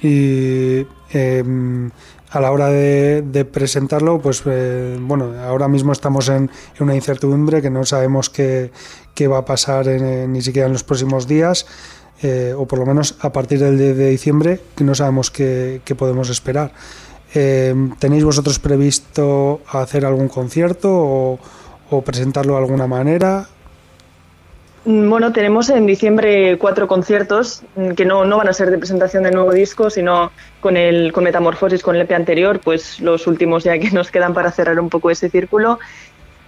Y 0.00 0.86
em, 1.10 1.90
a 2.30 2.40
la 2.40 2.52
hora 2.52 2.68
de, 2.68 3.48
presentarlo, 3.50 4.20
pues 4.20 4.42
eh, 4.46 4.96
bueno, 5.00 5.34
ahora 5.42 5.68
mismo 5.68 5.92
estamos 5.92 6.28
en, 6.28 6.50
una 6.80 6.94
incertidumbre 6.94 7.60
que 7.60 7.70
no 7.70 7.84
sabemos 7.84 8.30
qué, 8.30 8.70
qué 9.14 9.28
va 9.28 9.38
a 9.38 9.44
pasar 9.44 9.86
ni 9.86 10.40
siquiera 10.42 10.66
en 10.66 10.72
los 10.72 10.84
próximos 10.84 11.26
días. 11.26 11.66
Eh, 12.22 12.54
o 12.56 12.64
por 12.66 12.78
lo 12.78 12.86
menos 12.86 13.16
a 13.20 13.30
partir 13.30 13.58
del 13.58 13.76
de, 13.76 14.08
diciembre, 14.08 14.60
que 14.74 14.84
no 14.84 14.94
sabemos 14.94 15.30
qué, 15.30 15.80
podemos 15.98 16.30
esperar. 16.30 16.72
Eh, 17.34 17.74
¿Tenéis 17.98 18.24
vosotros 18.24 18.58
previsto 18.58 19.60
hacer 19.70 20.06
algún 20.06 20.28
concierto 20.28 21.38
o, 21.90 22.02
presentarlo 22.02 22.54
de 22.54 22.58
alguna 22.58 22.86
manera? 22.86 23.46
Mm, 24.86 25.10
bueno, 25.10 25.32
tenemos 25.32 25.68
en 25.68 25.84
diciembre 25.84 26.56
cuatro 26.56 26.88
conciertos 26.88 27.62
mm, 27.76 27.90
que 27.90 28.06
no, 28.06 28.24
no, 28.24 28.38
van 28.38 28.48
a 28.48 28.54
ser 28.54 28.70
de 28.70 28.78
presentación 28.78 29.22
del 29.24 29.34
nuevo 29.34 29.52
disco, 29.52 29.90
sino 29.90 30.32
con 30.60 30.78
el 30.78 31.12
con 31.12 31.24
Metamorfosis, 31.24 31.82
con 31.82 31.96
el 31.96 32.02
EP 32.02 32.12
anterior, 32.12 32.60
pues 32.60 32.98
los 33.00 33.26
últimos 33.26 33.64
ya 33.64 33.78
que 33.78 33.90
nos 33.92 34.10
quedan 34.10 34.32
para 34.32 34.50
cerrar 34.52 34.80
un 34.80 34.88
poco 34.88 35.10
ese 35.10 35.28
círculo. 35.28 35.78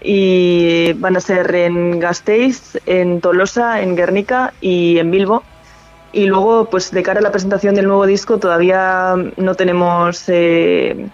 Y 0.00 0.92
van 0.94 1.16
a 1.16 1.20
ser 1.20 1.54
en 1.54 1.98
Gasteiz, 1.98 2.78
en 2.86 3.20
Tolosa, 3.20 3.82
en 3.82 3.96
Guernica 3.96 4.54
y 4.62 4.98
en 4.98 5.10
Bilbo. 5.10 5.42
Y 6.12 6.26
luego, 6.26 6.66
pues 6.70 6.90
de 6.90 7.02
cara 7.02 7.20
a 7.20 7.22
la 7.22 7.30
presentación 7.30 7.74
del 7.74 7.86
nuevo 7.86 8.06
disco, 8.06 8.38
todavía 8.38 9.14
no 9.36 9.54
tenemos 9.54 10.24
eh, 10.28 11.08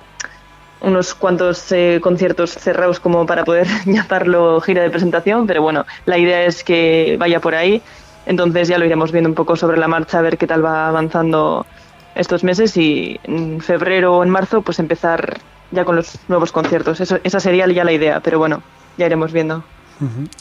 unos 0.81 1.15
cuantos 1.15 1.73
eh, 1.73 1.99
conciertos 2.03 2.53
cerrados 2.53 3.01
como 3.01 3.27
para 3.27 3.45
poder 3.45 3.67
llamarlo 3.87 4.61
gira 4.61 4.83
de 4.83 4.91
presentación, 4.91 5.47
pero 5.47 5.63
bueno, 5.63 5.85
la 6.07 6.19
idea 6.19 6.45
es 6.45 6.63
que 6.63 7.17
vaya 7.19 7.41
por 7.41 7.55
ahí. 7.55 7.83
Entonces 8.27 8.69
ya 8.69 8.79
lo 8.79 8.87
iremos 8.87 9.13
viendo 9.13 9.29
un 9.29 9.35
poco 9.35 9.57
sobre 9.57 9.79
la 9.79 9.89
marcha, 9.89 10.19
a 10.19 10.23
ver 10.23 10.39
qué 10.39 10.47
tal 10.47 10.65
va 10.65 10.89
avanzando 10.89 11.67
estos 12.15 12.45
meses 12.45 12.77
y 12.77 13.21
en 13.25 13.61
febrero 13.61 14.17
o 14.17 14.23
en 14.23 14.31
marzo 14.31 14.63
pues 14.63 14.79
empezar 14.79 15.39
ya 15.73 15.85
con 15.85 15.97
los 15.97 16.19
nuevos 16.29 16.53
conciertos. 16.53 17.01
Eso, 17.01 17.19
esa 17.25 17.41
sería 17.41 17.67
ya 17.67 17.85
la 17.85 17.93
idea, 17.93 18.21
pero 18.21 18.39
bueno, 18.39 18.63
ya 18.97 19.07
iremos 19.07 19.33
viendo 19.33 19.65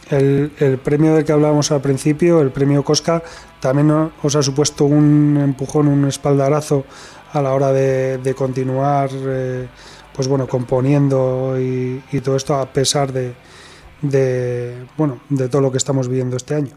el, 0.10 0.80
premio 0.84 1.16
del 1.16 1.26
que 1.26 1.32
hablábamos 1.32 1.72
al 1.72 1.82
principio, 1.82 2.42
el 2.42 2.52
premio 2.52 2.84
Cosca, 2.84 3.24
también 3.60 4.12
os 4.22 4.36
ha 4.36 4.44
supuesto 4.44 4.86
un 4.86 5.40
empujón, 5.42 5.88
un 5.88 6.06
espaldarazo 6.06 6.86
a 7.32 7.42
la 7.42 7.54
hora 7.54 7.72
de, 7.72 8.36
continuar, 8.38 9.10
eh, 9.14 9.68
pues 10.14 10.28
bueno, 10.28 10.48
componiendo 10.48 11.56
y, 11.60 12.02
todo 12.24 12.36
esto 12.36 12.56
a 12.56 12.66
pesar 12.66 13.12
de, 13.12 14.86
bueno, 14.98 15.22
de 15.30 15.50
todo 15.50 15.62
lo 15.62 15.72
que 15.72 15.78
estamos 15.78 16.08
viviendo 16.08 16.38
este 16.38 16.56
año. 16.56 16.72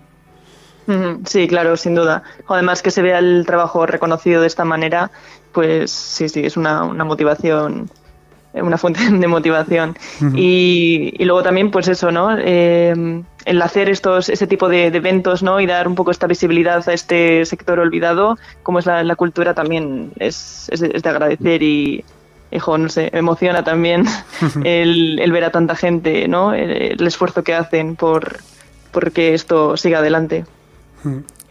Sí, 1.24 1.48
claro, 1.48 1.76
sin 1.76 1.96
duda. 1.96 2.22
Además 2.46 2.80
que 2.80 2.92
se 2.92 3.02
vea 3.02 3.18
el 3.18 3.44
trabajo 3.44 3.86
reconocido 3.86 4.40
de 4.40 4.46
esta 4.46 4.64
manera, 4.64 5.10
pues 5.50 5.90
sí, 5.90 6.28
sí, 6.28 6.44
es 6.44 6.56
una, 6.56 6.84
una 6.84 7.04
motivación 7.04 7.90
una 8.54 8.78
fuente 8.78 9.00
de 9.10 9.26
motivación. 9.26 9.96
y, 10.34 11.12
luego 11.24 11.42
también, 11.42 11.70
pues 11.70 11.88
eso, 11.88 12.10
¿no? 12.10 12.36
Eh, 12.38 13.22
el 13.46 13.62
hacer 13.62 13.88
estos, 13.88 14.28
ese 14.28 14.46
tipo 14.46 14.68
de, 14.68 14.86
eventos, 14.86 15.42
¿no? 15.42 15.60
Y 15.60 15.66
dar 15.66 15.86
un 15.88 15.94
poco 15.94 16.10
esta 16.10 16.26
visibilidad 16.26 16.86
a 16.88 16.92
este 16.92 17.44
sector 17.44 17.78
olvidado, 17.78 18.36
como 18.62 18.80
es 18.80 18.86
la, 18.86 19.16
cultura, 19.16 19.54
también 19.54 20.12
es, 20.18 20.68
es, 20.70 20.80
de, 20.80 21.08
agradecer 21.08 21.62
y, 21.62 22.04
hijo, 22.50 22.76
no 22.76 22.88
sé, 22.88 23.10
emociona 23.12 23.62
también 23.64 24.04
el, 24.64 25.18
el, 25.20 25.32
ver 25.32 25.44
a 25.44 25.50
tanta 25.50 25.76
gente, 25.76 26.26
¿no? 26.28 26.52
El, 26.52 27.06
esfuerzo 27.06 27.44
que 27.44 27.54
hacen 27.54 27.94
por, 27.96 28.38
por 28.90 29.12
que 29.12 29.34
esto 29.34 29.76
siga 29.76 30.00
adelante. 30.00 30.44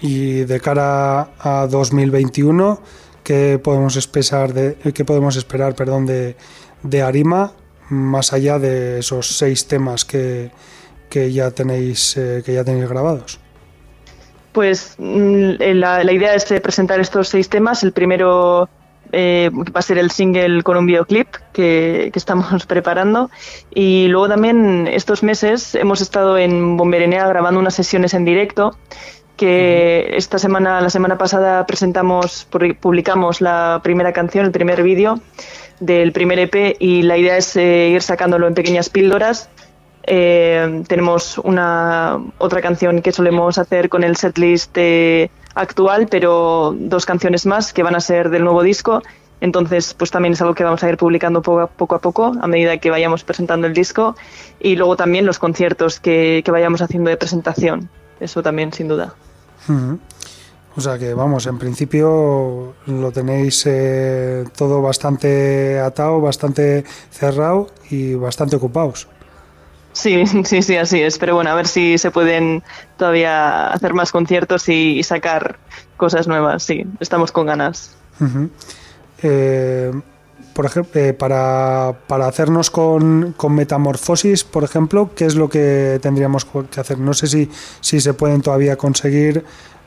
Y 0.01 0.43
de 0.43 0.59
cara 0.59 1.29
a 1.39 1.67
2021, 1.71 2.81
¿qué 3.23 3.59
podemos 3.63 3.95
esperar 3.95 4.53
de, 4.53 4.75
qué 4.93 5.05
podemos 5.05 5.37
esperar, 5.37 5.75
perdón, 5.75 6.05
de, 6.05 6.35
de 6.85 7.01
Arima, 7.01 7.51
más 7.89 8.33
allá 8.33 8.59
de 8.59 8.99
esos 8.99 9.37
seis 9.37 9.67
temas 9.67 10.05
que, 10.05 10.51
que 11.09 11.31
ya 11.31 11.51
tenéis 11.51 12.17
eh, 12.17 12.41
que 12.45 12.53
ya 12.53 12.63
tenéis 12.63 12.89
grabados. 12.89 13.39
Pues 14.51 14.95
mm, 14.97 15.55
la, 15.59 16.11
idea 16.11 16.33
es 16.35 16.45
presentar 16.61 16.99
estos 16.99 17.27
seis 17.27 17.49
temas. 17.49 17.83
El 17.83 17.91
primero 17.91 18.69
eh, 19.11 19.49
va 19.53 19.79
a 19.79 19.81
ser 19.81 19.97
el 19.97 20.11
single 20.11 20.63
con 20.63 20.77
un 20.77 20.85
videoclip 20.85 21.27
que, 21.51 22.11
estamos 22.13 22.65
preparando. 22.67 23.29
Y 23.73 24.07
luego 24.07 24.29
también 24.29 24.87
estos 24.87 25.23
meses 25.23 25.75
hemos 25.75 26.01
estado 26.01 26.37
en 26.37 26.77
Bomberenea 26.77 27.27
grabando 27.27 27.59
unas 27.59 27.75
sesiones 27.75 28.13
en 28.13 28.25
directo 28.25 28.77
que 29.35 30.15
esta 30.15 30.39
semana, 30.39 30.79
la 30.79 30.89
semana 30.89 31.17
pasada 31.17 31.65
presentamos, 31.65 32.47
publicamos 32.79 33.41
la 33.41 33.81
primera 33.83 34.13
canción, 34.13 34.45
el 34.45 34.51
primer 34.51 34.81
vídeo 34.81 35.19
del 35.79 36.11
primer 36.11 36.39
EP 36.39 36.77
y 36.79 37.01
la 37.03 37.17
idea 37.17 37.37
es 37.37 37.55
eh, 37.55 37.89
ir 37.89 38.01
sacándolo 38.01 38.47
en 38.47 38.53
pequeñas 38.53 38.89
píldoras. 38.89 39.49
Eh, 40.07 40.83
tenemos 40.87 41.39
una 41.39 42.19
otra 42.37 42.61
canción 42.61 43.01
que 43.01 43.11
solemos 43.11 43.57
hacer 43.57 43.89
con 43.89 44.03
el 44.03 44.15
setlist 44.15 44.71
eh, 44.75 45.31
actual, 45.55 46.07
pero 46.09 46.75
dos 46.77 47.05
canciones 47.05 47.45
más 47.45 47.73
que 47.73 47.83
van 47.83 47.95
a 47.95 47.99
ser 47.99 48.29
del 48.29 48.43
nuevo 48.43 48.61
disco. 48.61 49.01
Entonces, 49.41 49.93
pues 49.93 50.11
también 50.11 50.33
es 50.33 50.41
algo 50.41 50.53
que 50.53 50.63
vamos 50.63 50.83
a 50.83 50.89
ir 50.89 50.97
publicando 50.97 51.41
poco 51.41 51.61
a 51.61 51.67
poco, 51.67 51.95
a, 51.95 51.99
poco, 51.99 52.33
a 52.39 52.47
medida 52.47 52.77
que 52.77 52.89
vayamos 52.89 53.23
presentando 53.23 53.67
el 53.67 53.73
disco. 53.73 54.15
Y 54.59 54.75
luego 54.75 54.95
también 54.95 55.25
los 55.25 55.39
conciertos 55.39 55.99
que, 55.99 56.43
vayamos 56.47 56.81
haciendo 56.81 57.09
de 57.09 57.17
presentación. 57.17 57.89
Eso 58.19 58.41
también, 58.41 58.71
sin 58.71 58.87
duda. 58.87 59.13
O 60.77 60.81
sea 60.81 60.97
que 60.99 61.13
vamos, 61.13 61.47
en 61.47 61.57
principio 61.57 62.73
lo 62.85 63.11
tenéis 63.11 63.63
eh, 63.65 64.43
todo 64.57 64.81
bastante 64.81 65.79
atado, 65.79 66.19
bastante 66.19 66.83
cerrado 67.11 67.67
y 67.89 68.15
bastante 68.15 68.57
ocupados. 68.57 69.07
Sí, 69.93 70.25
sí, 70.43 70.61
sí, 70.61 70.75
así 70.75 71.01
es. 71.01 71.17
Pero 71.17 71.35
bueno, 71.35 71.49
a 71.49 71.55
ver 71.55 71.67
si 71.67 71.97
se 71.97 72.11
pueden 72.11 72.61
todavía 72.97 73.67
hacer 73.69 73.93
más 73.93 74.11
conciertos 74.11 74.67
y, 74.67 75.01
sacar 75.03 75.57
cosas 75.95 76.27
nuevas. 76.27 76.63
Sí, 76.63 76.85
estamos 76.99 77.31
con 77.31 77.45
ganas. 77.45 77.95
Eh, 79.23 79.91
por 80.53 80.65
ejemplo, 80.65 81.01
eh, 81.01 81.13
para, 81.13 81.95
para, 82.07 82.27
hacernos 82.27 82.69
con, 82.69 83.33
con, 83.37 83.55
metamorfosis, 83.55 84.43
por 84.43 84.63
ejemplo, 84.63 85.11
¿qué 85.15 85.25
es 85.25 85.35
lo 85.35 85.49
que 85.49 85.99
tendríamos 86.01 86.45
que 86.45 86.79
hacer? 86.79 86.97
No 86.97 87.13
sé 87.13 87.27
si, 87.27 87.49
si 87.79 88.01
se 88.01 88.13
pueden 88.13 88.41
todavía 88.41 88.75
conseguir 88.75 89.45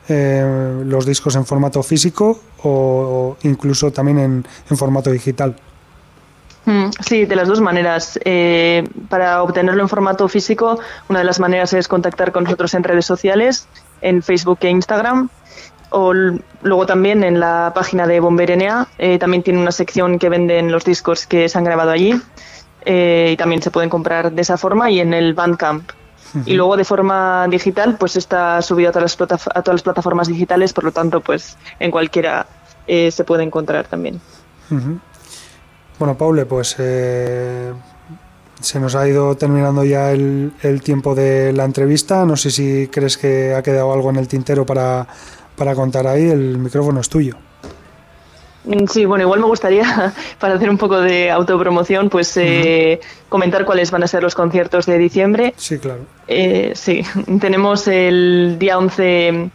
eh, 0.09 0.83
los 0.85 1.05
discos 1.05 1.35
en 1.35 1.45
formato 1.45 1.83
físico 1.83 2.39
o, 2.63 3.37
incluso 3.43 3.91
también 3.91 4.19
en, 4.19 4.75
formato 4.75 5.11
digital. 5.11 5.55
Mm, 6.65 6.89
sí, 6.99 7.25
de 7.25 7.35
las 7.35 7.47
dos 7.47 7.61
maneras. 7.61 8.19
Eh, 8.25 8.87
para 9.07 9.43
obtenerlo 9.43 9.81
en 9.83 9.89
formato 9.89 10.27
físico, 10.27 10.79
una 11.09 11.19
de 11.19 11.25
las 11.25 11.39
maneras 11.39 11.73
es 11.73 11.87
contactar 11.87 12.31
con 12.31 12.45
nosotros 12.45 12.73
en 12.73 12.83
redes 12.83 13.05
sociales, 13.05 13.67
en 14.01 14.23
Facebook 14.23 14.57
e 14.61 14.69
Instagram. 14.69 15.29
O 15.91 16.13
luego 16.13 16.85
también 16.85 17.23
en 17.23 17.39
la 17.39 17.71
página 17.75 18.05
de 18.07 18.19
Bomberenea, 18.19 18.87
eh, 18.97 19.19
también 19.19 19.43
tiene 19.43 19.59
una 19.59 19.71
sección 19.71 20.19
que 20.19 20.29
venden 20.29 20.71
los 20.71 20.85
discos 20.85 21.27
que 21.27 21.49
se 21.49 21.57
han 21.57 21.63
grabado 21.63 21.91
allí. 21.91 22.19
y 22.85 23.35
también 23.37 23.61
se 23.61 23.69
pueden 23.69 23.89
comprar 23.89 24.31
de 24.31 24.41
esa 24.41 24.57
forma 24.57 24.89
y 24.89 25.01
en 25.01 25.13
el 25.13 25.33
Bandcamp 25.33 25.91
y 26.45 26.53
luego 26.53 26.77
de 26.77 26.85
forma 26.85 27.47
digital, 27.49 27.97
pues 27.97 28.15
está 28.15 28.61
subido 28.61 28.89
a 28.89 28.91
todas 28.91 29.17
las, 29.19 29.47
a 29.47 29.61
todas 29.61 29.75
las 29.75 29.83
plataformas 29.83 30.27
digitales, 30.27 30.73
por 30.73 30.83
lo 30.83 30.91
tanto, 30.91 31.21
pues 31.21 31.57
en 31.79 31.91
cualquiera 31.91 32.45
eh, 32.87 33.11
se 33.11 33.23
puede 33.23 33.43
encontrar 33.43 33.87
también. 33.87 34.19
Bueno, 35.97 36.17
Paule, 36.17 36.45
pues 36.45 36.75
eh, 36.79 37.73
se 38.59 38.79
nos 38.79 38.95
ha 38.95 39.07
ido 39.07 39.35
terminando 39.35 39.83
ya 39.83 40.11
el, 40.11 40.53
el, 40.61 40.81
tiempo 40.81 41.15
de 41.15 41.51
la 41.53 41.65
entrevista. 41.65 42.25
No 42.25 42.37
sé 42.37 42.51
si 42.51 42.87
crees 42.91 43.17
que 43.17 43.53
ha 43.55 43.63
quedado 43.63 43.91
algo 43.91 44.09
en 44.09 44.17
el 44.17 44.27
tintero 44.27 44.65
para, 44.65 45.07
para 45.55 45.75
contar 45.75 46.07
ahí. 46.07 46.29
El 46.29 46.57
micrófono 46.57 47.01
es 47.01 47.09
tuyo. 47.09 47.35
Sí, 48.87 49.05
bueno, 49.05 49.23
igual 49.23 49.39
me 49.39 49.47
gustaría, 49.47 50.13
para 50.39 50.55
hacer 50.55 50.69
un 50.69 50.77
poco 50.77 51.01
de 51.01 51.31
autopromoción, 51.31 52.09
pues 52.09 52.35
eh, 52.37 52.99
comentar 53.27 53.65
cuáles 53.65 53.89
van 53.91 54.03
a 54.03 54.07
ser 54.07 54.21
los 54.21 54.35
conciertos 54.35 54.85
de 54.85 54.97
diciembre. 54.97 55.53
Sí, 55.57 55.79
claro. 55.79 56.01
Eh, 56.27 56.73
sí, 56.75 57.01
tenemos 57.41 57.87
el 57.87 58.57
día 58.59 58.77
11 58.77 59.51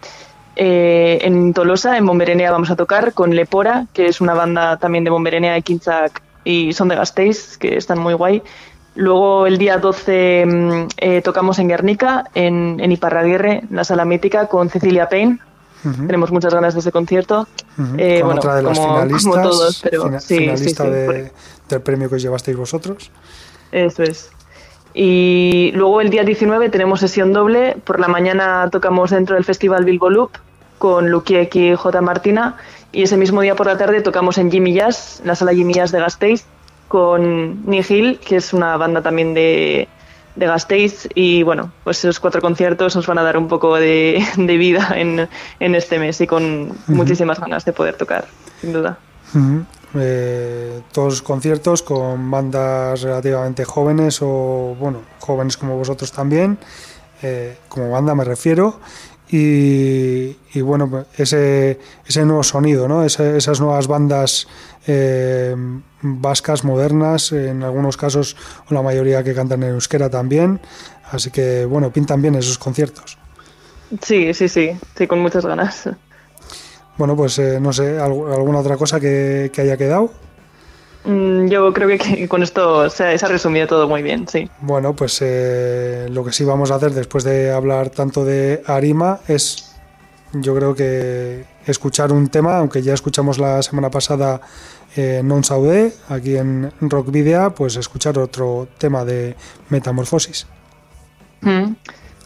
eh, 0.56 1.18
en 1.22 1.52
Tolosa, 1.52 1.96
en 1.96 2.06
Bomberenea, 2.06 2.50
vamos 2.50 2.70
a 2.70 2.76
tocar 2.76 3.12
con 3.12 3.34
Lepora, 3.34 3.86
que 3.92 4.06
es 4.06 4.20
una 4.20 4.34
banda 4.34 4.76
también 4.78 5.04
de 5.04 5.10
Bomberenea 5.10 5.54
de 5.54 5.62
Quinzac 5.62 6.22
y 6.44 6.72
son 6.72 6.88
de 6.88 6.96
Gasteiz, 6.96 7.56
que 7.58 7.76
están 7.76 7.98
muy 7.98 8.14
guay. 8.14 8.42
Luego 8.96 9.46
el 9.46 9.58
día 9.58 9.78
12 9.78 10.46
mm, 10.46 10.86
eh, 10.98 11.22
tocamos 11.22 11.58
en 11.58 11.68
Guernica, 11.68 12.24
en, 12.34 12.78
en 12.80 12.92
Iparraguirre, 12.92 13.64
en 13.68 13.76
la 13.76 13.84
sala 13.84 14.04
mítica, 14.04 14.46
con 14.46 14.70
Cecilia 14.70 15.08
Payne. 15.08 15.38
Tenemos 16.06 16.30
muchas 16.30 16.52
ganas 16.54 16.74
de 16.74 16.80
ese 16.80 16.90
concierto. 16.92 17.46
Eh, 17.98 18.18
Con 18.20 18.26
bueno, 18.28 18.40
otra 18.40 18.56
de 18.56 18.62
las 18.62 18.78
como, 18.78 18.94
finalistas, 18.94 19.32
como 19.32 19.42
todos, 19.42 19.80
pero 19.82 20.04
fina- 20.04 20.20
sí, 20.20 20.38
finalista 20.38 20.84
sí, 20.84 20.90
de- 20.90 21.06
por- 21.06 21.68
del 21.68 21.80
premio 21.82 22.08
que 22.08 22.16
os 22.16 22.22
llevasteis 22.22 22.56
vosotros. 22.56 23.10
Eso 23.72 24.02
es. 24.02 24.30
Y 24.94 25.72
luego 25.74 26.00
el 26.00 26.10
día 26.10 26.22
19 26.22 26.68
tenemos 26.70 27.00
sesión 27.00 27.32
doble. 27.32 27.76
Por 27.84 27.98
la 28.00 28.08
mañana 28.08 28.68
tocamos 28.70 29.10
dentro 29.10 29.34
del 29.34 29.44
Festival 29.44 29.84
Bilbo 29.84 30.08
Loop 30.10 30.30
con 30.78 31.10
Lukiek 31.10 31.54
y 31.56 31.74
J. 31.74 32.00
Martina. 32.00 32.56
Y 32.92 33.02
ese 33.02 33.16
mismo 33.16 33.40
día 33.40 33.56
por 33.56 33.66
la 33.66 33.76
tarde 33.76 34.00
tocamos 34.02 34.38
en 34.38 34.50
Jimmy 34.52 34.72
Jazz, 34.72 35.18
en 35.20 35.26
la 35.26 35.34
sala 35.34 35.52
Jimmy 35.52 35.74
Jazz 35.74 35.90
de 35.90 35.98
Gasteiz, 35.98 36.44
con 36.86 37.68
Nihil, 37.68 38.20
que 38.24 38.36
es 38.36 38.52
una 38.52 38.76
banda 38.76 39.02
también 39.02 39.34
de, 39.34 39.88
de 40.36 40.46
Gasteiz. 40.46 41.08
Y 41.14 41.42
bueno, 41.42 41.72
pues 41.84 41.98
esos 41.98 42.20
cuatro 42.20 42.40
conciertos 42.40 42.96
nos 42.96 43.06
van 43.06 43.18
a 43.18 43.22
dar 43.22 43.36
un 43.36 43.48
poco 43.48 43.76
de, 43.76 44.24
de 44.36 44.56
vida 44.56 44.92
en, 44.96 45.28
en 45.60 45.74
este 45.74 45.98
mes 45.98 46.20
y 46.20 46.26
con 46.26 46.72
muchísimas 46.86 47.40
ganas 47.40 47.64
de 47.64 47.72
poder 47.72 47.96
tocar, 47.96 48.26
sin 48.60 48.72
duda. 48.72 48.98
Eh, 49.96 50.82
todos 50.92 51.22
conciertos 51.22 51.82
con 51.82 52.30
bandas 52.30 53.02
relativamente 53.02 53.64
jóvenes 53.64 54.20
o, 54.22 54.76
bueno, 54.78 55.02
jóvenes 55.20 55.56
como 55.56 55.76
vosotros 55.76 56.10
también, 56.10 56.58
eh, 57.22 57.58
como 57.68 57.90
banda 57.90 58.14
me 58.14 58.24
refiero. 58.24 58.80
Y, 59.30 60.36
y 60.52 60.60
bueno, 60.60 60.88
pues 60.88 61.06
ese, 61.16 61.80
ese 62.06 62.24
nuevo 62.24 62.42
sonido, 62.42 62.86
¿no? 62.86 63.04
Esas 63.04 63.60
nuevas 63.60 63.86
bandas 63.88 64.46
eh, 64.86 65.54
vascas, 66.02 66.64
modernas, 66.64 67.32
en 67.32 67.62
algunos 67.62 67.96
casos, 67.96 68.36
o 68.70 68.74
la 68.74 68.82
mayoría 68.82 69.22
que 69.22 69.34
cantan 69.34 69.62
en 69.62 69.70
euskera 69.70 70.10
también. 70.10 70.60
Así 71.10 71.30
que, 71.30 71.64
bueno, 71.64 71.90
pintan 71.92 72.20
bien 72.22 72.34
esos 72.34 72.58
conciertos. 72.58 73.18
Sí, 74.02 74.34
sí, 74.34 74.48
sí, 74.48 74.70
sí, 74.96 75.06
con 75.06 75.20
muchas 75.20 75.44
ganas. 75.46 75.88
Bueno, 76.96 77.16
pues 77.16 77.38
eh, 77.38 77.58
no 77.60 77.72
sé, 77.72 77.98
¿algu- 77.98 78.32
¿alguna 78.32 78.58
otra 78.60 78.76
cosa 78.76 78.98
que, 79.00 79.50
que 79.52 79.60
haya 79.62 79.76
quedado? 79.76 80.12
Mm, 81.04 81.48
Yo 81.48 81.72
creo 81.72 81.88
que, 81.98 82.26
con 82.28 82.42
esto 82.42 82.88
se, 82.88 83.18
se 83.18 83.26
ha 83.26 83.28
resumido 83.28 83.66
todo 83.66 83.88
muy 83.88 84.02
bien, 84.02 84.26
sí. 84.26 84.48
Bueno, 84.60 84.94
pues 84.94 85.18
eh, 85.20 86.06
lo 86.10 86.24
que 86.24 86.32
sí 86.32 86.44
vamos 86.44 86.70
a 86.70 86.76
hacer 86.76 86.92
después 86.92 87.24
de 87.24 87.52
hablar 87.52 87.90
tanto 87.90 88.24
de 88.24 88.62
Arima 88.66 89.20
es, 89.28 89.72
yo 90.32 90.54
creo 90.54 90.74
que 90.74 91.44
escuchar 91.66 92.10
un 92.12 92.28
tema, 92.28 92.56
aunque 92.58 92.80
ya 92.82 92.94
escuchamos 92.94 93.38
la 93.38 93.62
semana 93.62 93.90
pasada 93.90 94.40
eh, 94.96 95.22
Non 95.24 95.42
Saudé, 95.42 95.92
aquí 96.08 96.36
en 96.36 96.70
Rock 96.80 97.10
Video, 97.10 97.54
pues 97.54 97.76
escuchar 97.76 98.18
otro 98.18 98.68
tema 98.78 99.04
de 99.04 99.34
Metamorfosis. 99.68 100.46
Mm. 101.40 101.74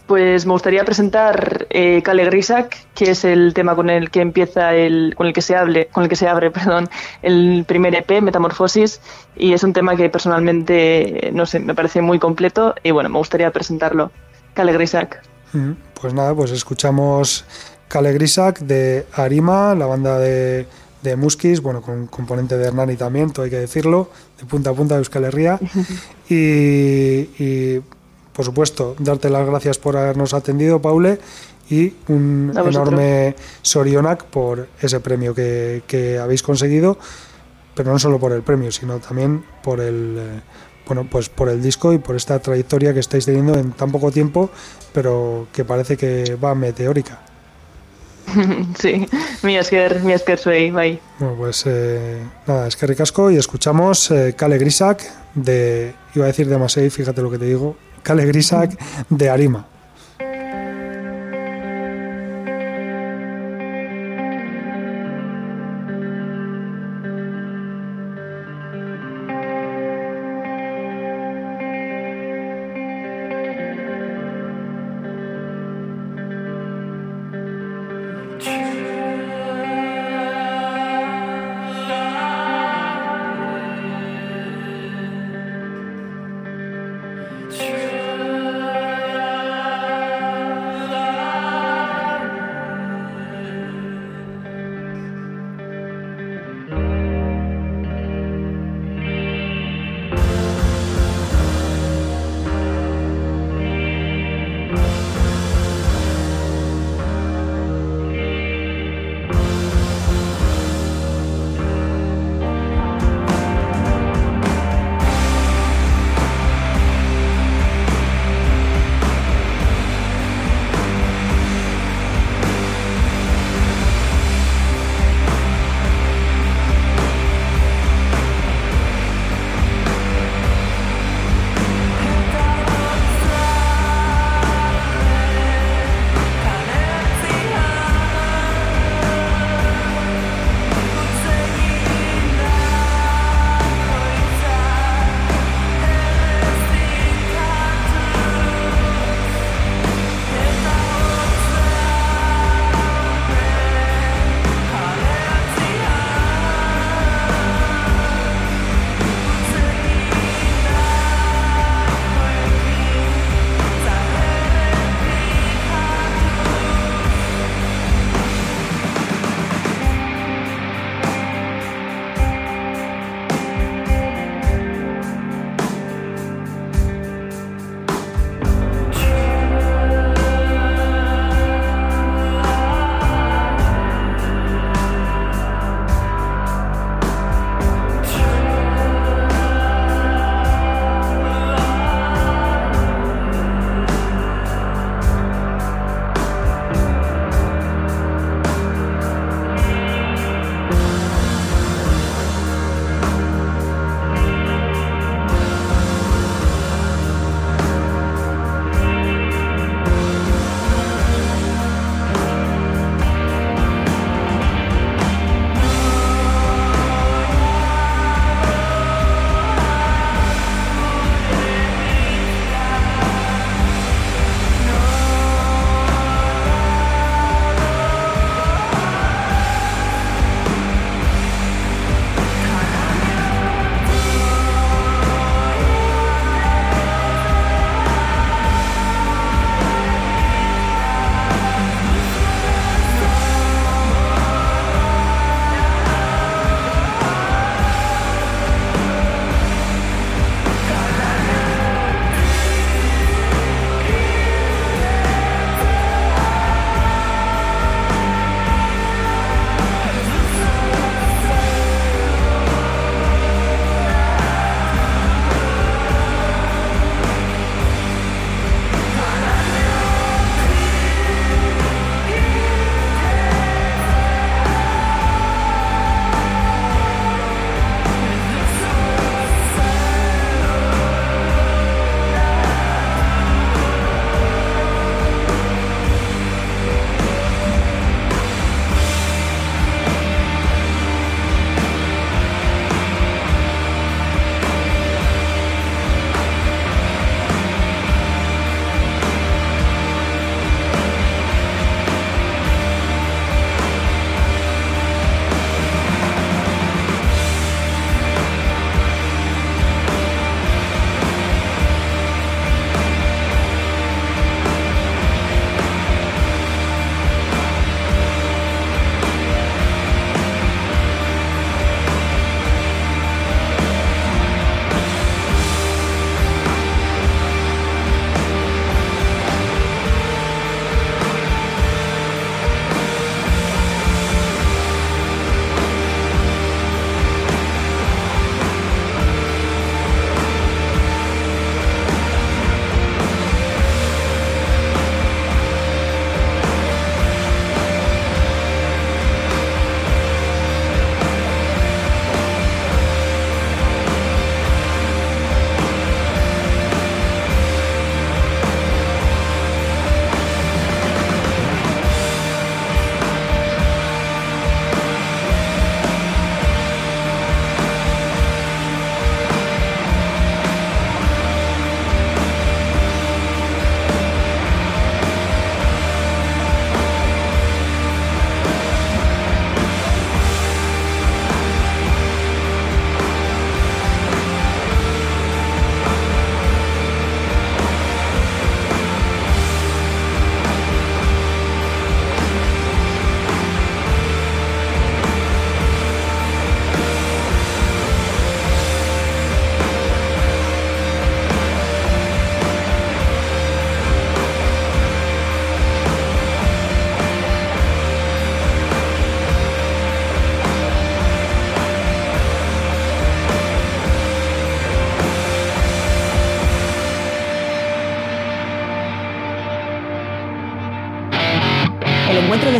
Pues 0.06 0.46
me 0.46 0.52
gustaría 0.52 0.84
presentar 0.84 1.66
eh, 1.68 2.00
Kale 2.02 2.24
Grisak, 2.24 2.76
que 2.94 3.10
es 3.10 3.24
el 3.24 3.52
tema 3.52 3.74
con 3.74 3.90
el 3.90 4.10
que 4.10 4.22
empieza 4.22 4.74
el, 4.74 5.12
con 5.14 5.26
el 5.26 5.34
que 5.34 5.42
se 5.42 5.54
hable, 5.54 5.88
con 5.88 6.02
el 6.02 6.08
que 6.08 6.16
se 6.16 6.26
abre, 6.26 6.50
perdón, 6.58 6.88
el 7.20 7.64
primer 7.68 7.94
EP, 7.94 8.22
Metamorfosis, 8.22 9.02
y 9.36 9.52
es 9.52 9.62
un 9.64 9.74
tema 9.74 9.96
que 9.96 10.08
personalmente, 10.08 11.30
no 11.34 11.44
sé, 11.44 11.60
me 11.60 11.74
parece 11.74 12.00
muy 12.00 12.18
completo 12.18 12.74
y 12.82 12.90
bueno, 12.90 13.10
me 13.10 13.18
gustaría 13.18 13.50
presentarlo. 13.50 14.10
Kale 14.54 14.72
Grisak. 14.72 15.22
Mm, 15.52 15.72
Pues 16.00 16.14
nada, 16.14 16.34
pues 16.34 16.52
escuchamos 16.52 17.44
Kale 17.88 18.12
Grisak 18.12 18.60
de 18.60 19.04
Arima, 19.12 19.74
la 19.74 19.86
banda 19.86 20.18
de, 20.18 20.66
de 21.02 21.16
Muskis, 21.16 21.60
bueno, 21.60 21.82
con 21.82 22.06
componente 22.06 22.56
de 22.56 22.66
Hernani 22.66 22.96
también, 22.96 23.32
todo 23.32 23.44
hay 23.44 23.50
que 23.50 23.58
decirlo, 23.58 24.10
de 24.38 24.44
punta 24.46 24.70
a 24.70 24.74
punta 24.74 24.94
de 24.94 25.00
Euskal 25.00 25.24
Herria. 25.24 25.58
Y, 26.30 27.30
y, 27.38 27.80
por 28.34 28.44
supuesto, 28.44 28.94
darte 28.98 29.30
las 29.30 29.46
gracias 29.46 29.78
por 29.78 29.96
habernos 29.96 30.34
atendido, 30.34 30.82
Paule, 30.82 31.18
y 31.70 31.94
un 32.08 32.52
enorme 32.54 33.34
Sorionak 33.62 34.24
por 34.24 34.68
ese 34.80 35.00
premio 35.00 35.34
que, 35.34 35.82
que 35.86 36.18
habéis 36.18 36.42
conseguido, 36.42 36.98
pero 37.74 37.92
no 37.92 37.98
solo 37.98 38.18
por 38.18 38.32
el 38.32 38.42
premio, 38.42 38.70
sino 38.72 38.98
también 38.98 39.42
por 39.62 39.80
el... 39.80 40.16
eh, 40.18 40.40
bueno, 40.86 41.06
pues 41.10 41.28
por 41.28 41.50
el 41.50 41.62
disco 41.62 41.92
y 41.92 41.98
por 41.98 42.16
esta 42.16 42.38
trayectoria 42.38 42.94
que 42.94 43.00
estáis 43.00 43.26
teniendo 43.26 43.54
en 43.54 43.72
tan 43.72 43.92
poco 43.92 44.10
tiempo, 44.10 44.50
pero 44.92 45.46
que 45.52 45.64
parece 45.64 45.96
que 45.96 46.36
va 46.42 46.54
meteórica. 46.54 47.20
sí, 48.78 49.06
mi 49.42 49.56
esker, 49.56 50.00
mi 50.02 50.12
esker 50.12 50.38
soy, 50.38 50.70
bye. 50.70 51.00
Bueno, 51.18 51.36
pues 51.36 51.64
eh, 51.66 52.18
nada, 52.46 52.66
es 52.66 52.76
que 52.76 52.86
ricasco 52.86 53.30
y 53.30 53.36
escuchamos 53.36 54.10
eh, 54.10 54.34
Kale 54.36 54.58
Grisak 54.58 55.02
de, 55.34 55.94
iba 56.14 56.24
a 56.24 56.28
decir 56.28 56.48
de 56.48 56.58
Masei, 56.58 56.90
fíjate 56.90 57.22
lo 57.22 57.30
que 57.30 57.38
te 57.38 57.46
digo, 57.46 57.76
Kale 58.02 58.26
Grisak 58.26 58.78
de 59.08 59.30
Arima. 59.30 59.66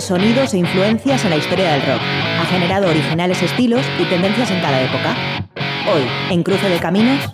Sonidos 0.09 0.55
e 0.55 0.59
influencias 0.59 1.23
en 1.25 1.31
la 1.31 1.37
historia 1.37 1.73
del 1.73 1.83
rock. 1.83 2.01
Ha 2.01 2.47
generado 2.47 2.89
originales 2.89 3.43
estilos 3.43 3.85
y 3.99 4.05
tendencias 4.07 4.51
en 4.51 4.61
cada 4.63 4.81
época. 4.81 5.15
Hoy, 5.93 6.01
en 6.31 6.43
Cruce 6.43 6.67
de 6.67 6.79
Caminos, 6.79 7.31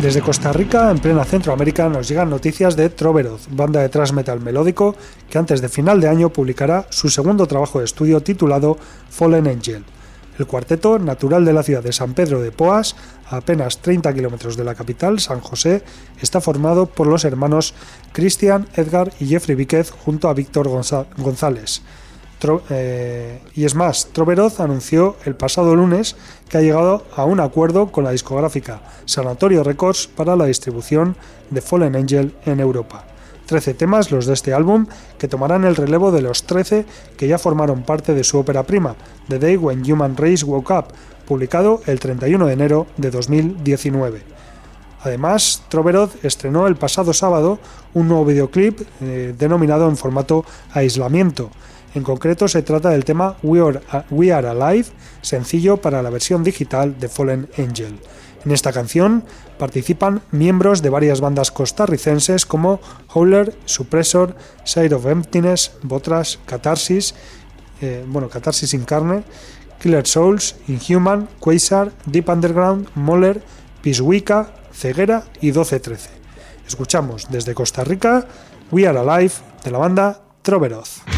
Desde 0.00 0.22
Costa 0.22 0.52
Rica, 0.52 0.92
en 0.92 1.00
plena 1.00 1.24
Centroamérica, 1.24 1.88
nos 1.88 2.06
llegan 2.06 2.30
noticias 2.30 2.76
de 2.76 2.88
Troveroth, 2.88 3.48
banda 3.50 3.80
de 3.80 3.88
thrash 3.88 4.12
metal 4.12 4.38
melódico 4.38 4.94
que 5.28 5.38
antes 5.38 5.60
de 5.60 5.68
final 5.68 6.00
de 6.00 6.06
año 6.06 6.32
publicará 6.32 6.86
su 6.90 7.08
segundo 7.08 7.48
trabajo 7.48 7.80
de 7.80 7.86
estudio 7.86 8.22
titulado 8.22 8.78
Fallen 9.10 9.48
Angel. 9.48 9.84
El 10.38 10.46
cuarteto, 10.46 11.00
natural 11.00 11.44
de 11.44 11.52
la 11.52 11.64
ciudad 11.64 11.82
de 11.82 11.92
San 11.92 12.14
Pedro 12.14 12.40
de 12.40 12.52
Poas, 12.52 12.94
a 13.28 13.38
apenas 13.38 13.78
30 13.78 14.14
kilómetros 14.14 14.56
de 14.56 14.62
la 14.62 14.76
capital, 14.76 15.18
San 15.18 15.40
José, 15.40 15.82
está 16.22 16.40
formado 16.40 16.86
por 16.86 17.08
los 17.08 17.24
hermanos 17.24 17.74
Christian, 18.12 18.68
Edgar 18.76 19.12
y 19.18 19.26
Jeffrey 19.26 19.56
Víquez 19.56 19.90
junto 19.90 20.28
a 20.28 20.34
Víctor 20.34 20.68
González. 20.68 21.82
Eh, 22.70 23.40
y 23.54 23.64
es 23.64 23.74
más, 23.74 24.08
Troveroz 24.12 24.60
anunció 24.60 25.16
el 25.24 25.34
pasado 25.34 25.74
lunes 25.74 26.16
que 26.48 26.58
ha 26.58 26.60
llegado 26.60 27.04
a 27.16 27.24
un 27.24 27.40
acuerdo 27.40 27.90
con 27.90 28.04
la 28.04 28.12
discográfica 28.12 28.80
Sanatorio 29.06 29.64
Records 29.64 30.06
para 30.06 30.36
la 30.36 30.46
distribución 30.46 31.16
de 31.50 31.60
Fallen 31.60 31.96
Angel 31.96 32.34
en 32.46 32.60
Europa. 32.60 33.04
Trece 33.46 33.72
temas 33.72 34.10
los 34.10 34.26
de 34.26 34.34
este 34.34 34.52
álbum 34.52 34.86
que 35.16 35.26
tomarán 35.26 35.64
el 35.64 35.74
relevo 35.74 36.12
de 36.12 36.20
los 36.20 36.44
13 36.44 36.84
que 37.16 37.28
ya 37.28 37.38
formaron 37.38 37.82
parte 37.82 38.14
de 38.14 38.22
su 38.22 38.38
ópera 38.38 38.62
prima, 38.62 38.94
The 39.28 39.38
Day 39.38 39.56
When 39.56 39.90
Human 39.90 40.16
Race 40.16 40.44
Woke 40.44 40.70
Up, 40.70 40.84
publicado 41.26 41.80
el 41.86 41.98
31 41.98 42.46
de 42.46 42.52
enero 42.52 42.86
de 42.98 43.10
2019. 43.10 44.22
Además, 45.00 45.62
Troveroth 45.68 46.24
estrenó 46.24 46.66
el 46.66 46.76
pasado 46.76 47.12
sábado 47.12 47.58
un 47.94 48.08
nuevo 48.08 48.24
videoclip 48.26 48.80
eh, 49.00 49.34
denominado 49.38 49.88
en 49.88 49.96
formato 49.96 50.44
aislamiento, 50.72 51.50
en 51.94 52.02
concreto 52.02 52.48
se 52.48 52.62
trata 52.62 52.90
del 52.90 53.04
tema 53.04 53.36
We 53.42 54.32
Are, 54.32 54.48
Alive, 54.48 54.88
sencillo 55.22 55.78
para 55.78 56.02
la 56.02 56.10
versión 56.10 56.44
digital 56.44 56.98
de 56.98 57.08
Fallen 57.08 57.48
Angel. 57.58 57.98
En 58.44 58.52
esta 58.52 58.72
canción 58.72 59.24
participan 59.58 60.22
miembros 60.30 60.80
de 60.82 60.90
varias 60.90 61.20
bandas 61.20 61.50
costarricenses 61.50 62.46
como 62.46 62.80
Howler, 63.12 63.56
Suppressor, 63.64 64.36
Side 64.64 64.94
of 64.94 65.06
Emptiness, 65.06 65.72
Botras, 65.82 66.38
Catharsis, 66.46 67.14
eh, 67.80 68.04
bueno, 68.06 68.28
Catharsis 68.28 68.70
sin 68.70 68.84
Killer 69.80 70.06
Souls, 70.06 70.56
Inhuman, 70.66 71.28
Quasar, 71.40 71.92
Deep 72.06 72.28
Underground, 72.28 72.88
Moller, 72.94 73.42
Piswika, 73.82 74.52
Ceguera 74.72 75.24
y 75.40 75.46
1213. 75.46 76.10
Escuchamos 76.66 77.28
desde 77.30 77.54
Costa 77.54 77.84
Rica 77.84 78.26
We 78.70 78.86
Are 78.86 78.98
Alive 78.98 79.34
de 79.64 79.70
la 79.70 79.78
banda 79.78 80.20
Troveroth. 80.42 81.17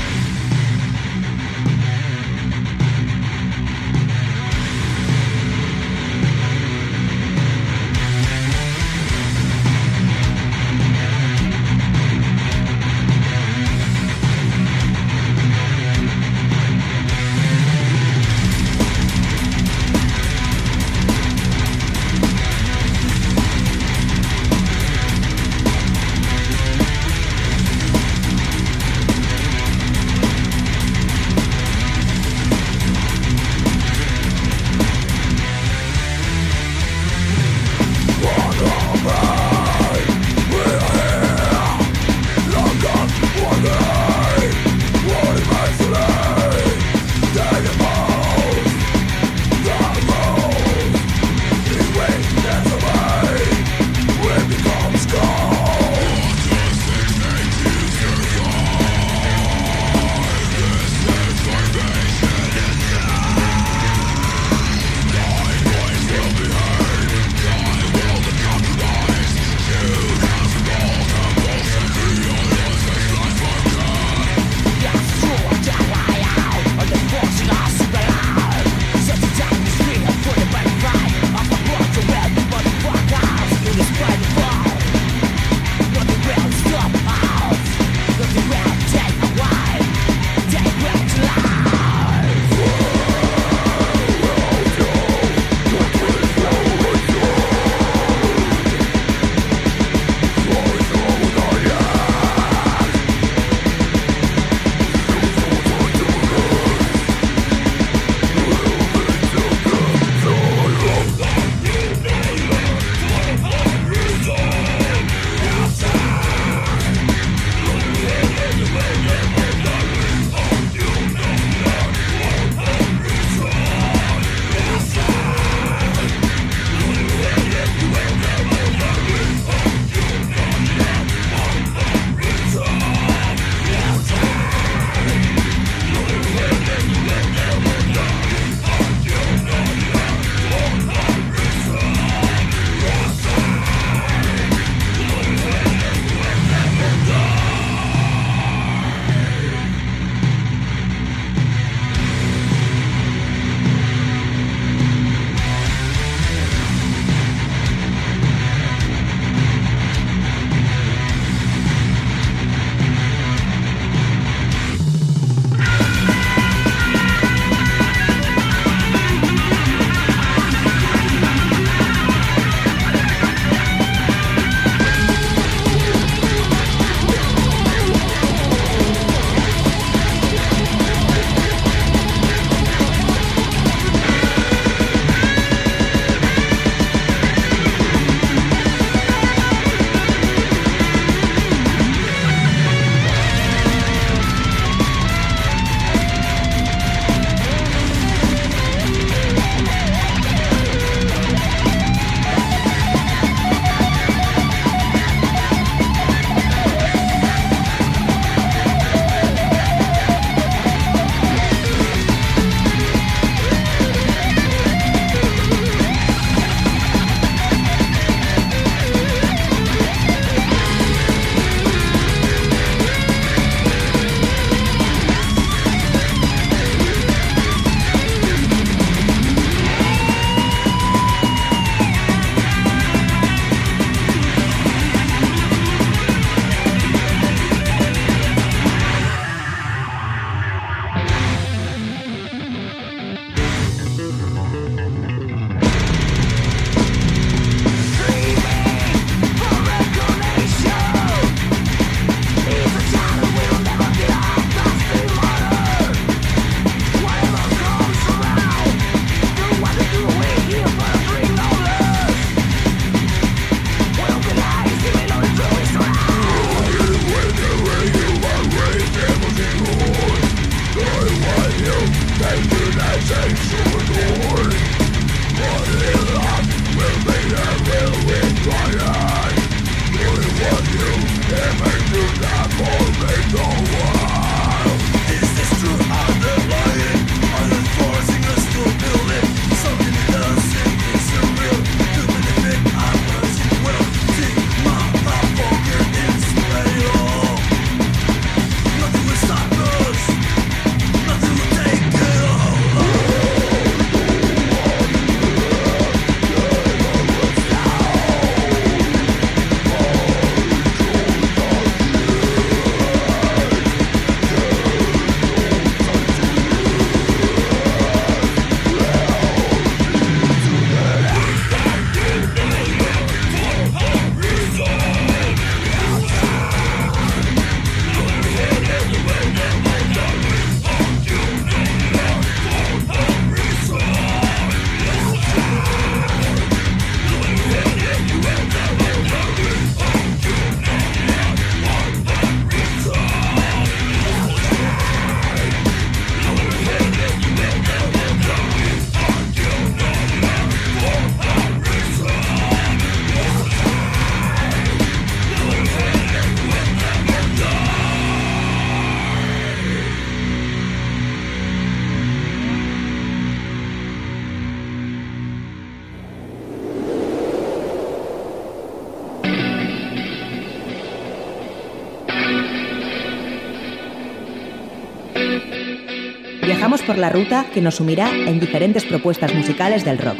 Por 376.78 376.98
la 376.98 377.10
ruta 377.10 377.46
que 377.52 377.60
nos 377.60 377.76
sumirá 377.76 378.10
en 378.10 378.38
diferentes 378.38 378.84
propuestas 378.84 379.34
musicales 379.34 379.84
del 379.84 379.98
rock, 379.98 380.18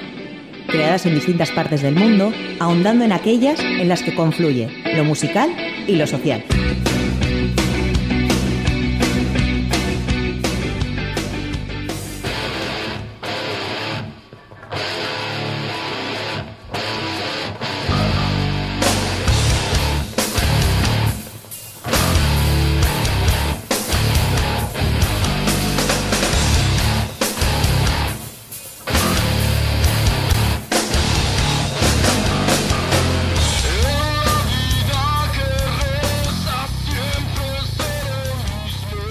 creadas 0.66 1.07
en 1.07 1.14
distintas 1.14 1.53
partes 1.53 1.80
del 1.80 1.94
mundo, 1.94 2.32
ahondando 2.59 3.05
en 3.05 3.12
aquellas 3.12 3.61
en 3.61 3.88
las 3.88 4.03
que 4.03 4.16
confluye 4.16 4.68
lo 4.96 5.05
musical 5.05 5.55
y 5.86 5.94
lo 5.94 6.09
social. 6.09 6.42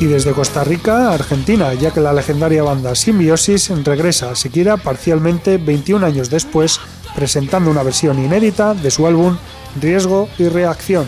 Desde 0.09 0.31
Costa 0.31 0.63
Rica 0.63 1.09
a 1.09 1.13
Argentina, 1.13 1.73
ya 1.75 1.91
que 1.91 1.99
la 1.99 2.13
legendaria 2.13 2.63
banda 2.63 2.95
Symbiosis 2.95 3.69
regresa, 3.83 4.35
siquiera 4.35 4.77
parcialmente 4.77 5.57
21 5.57 6.05
años 6.05 6.29
después, 6.31 6.79
presentando 7.15 7.69
una 7.69 7.83
versión 7.83 8.17
inédita 8.17 8.73
de 8.73 8.89
su 8.89 9.05
álbum 9.05 9.37
Riesgo 9.79 10.27
y 10.39 10.47
Reacción. 10.47 11.05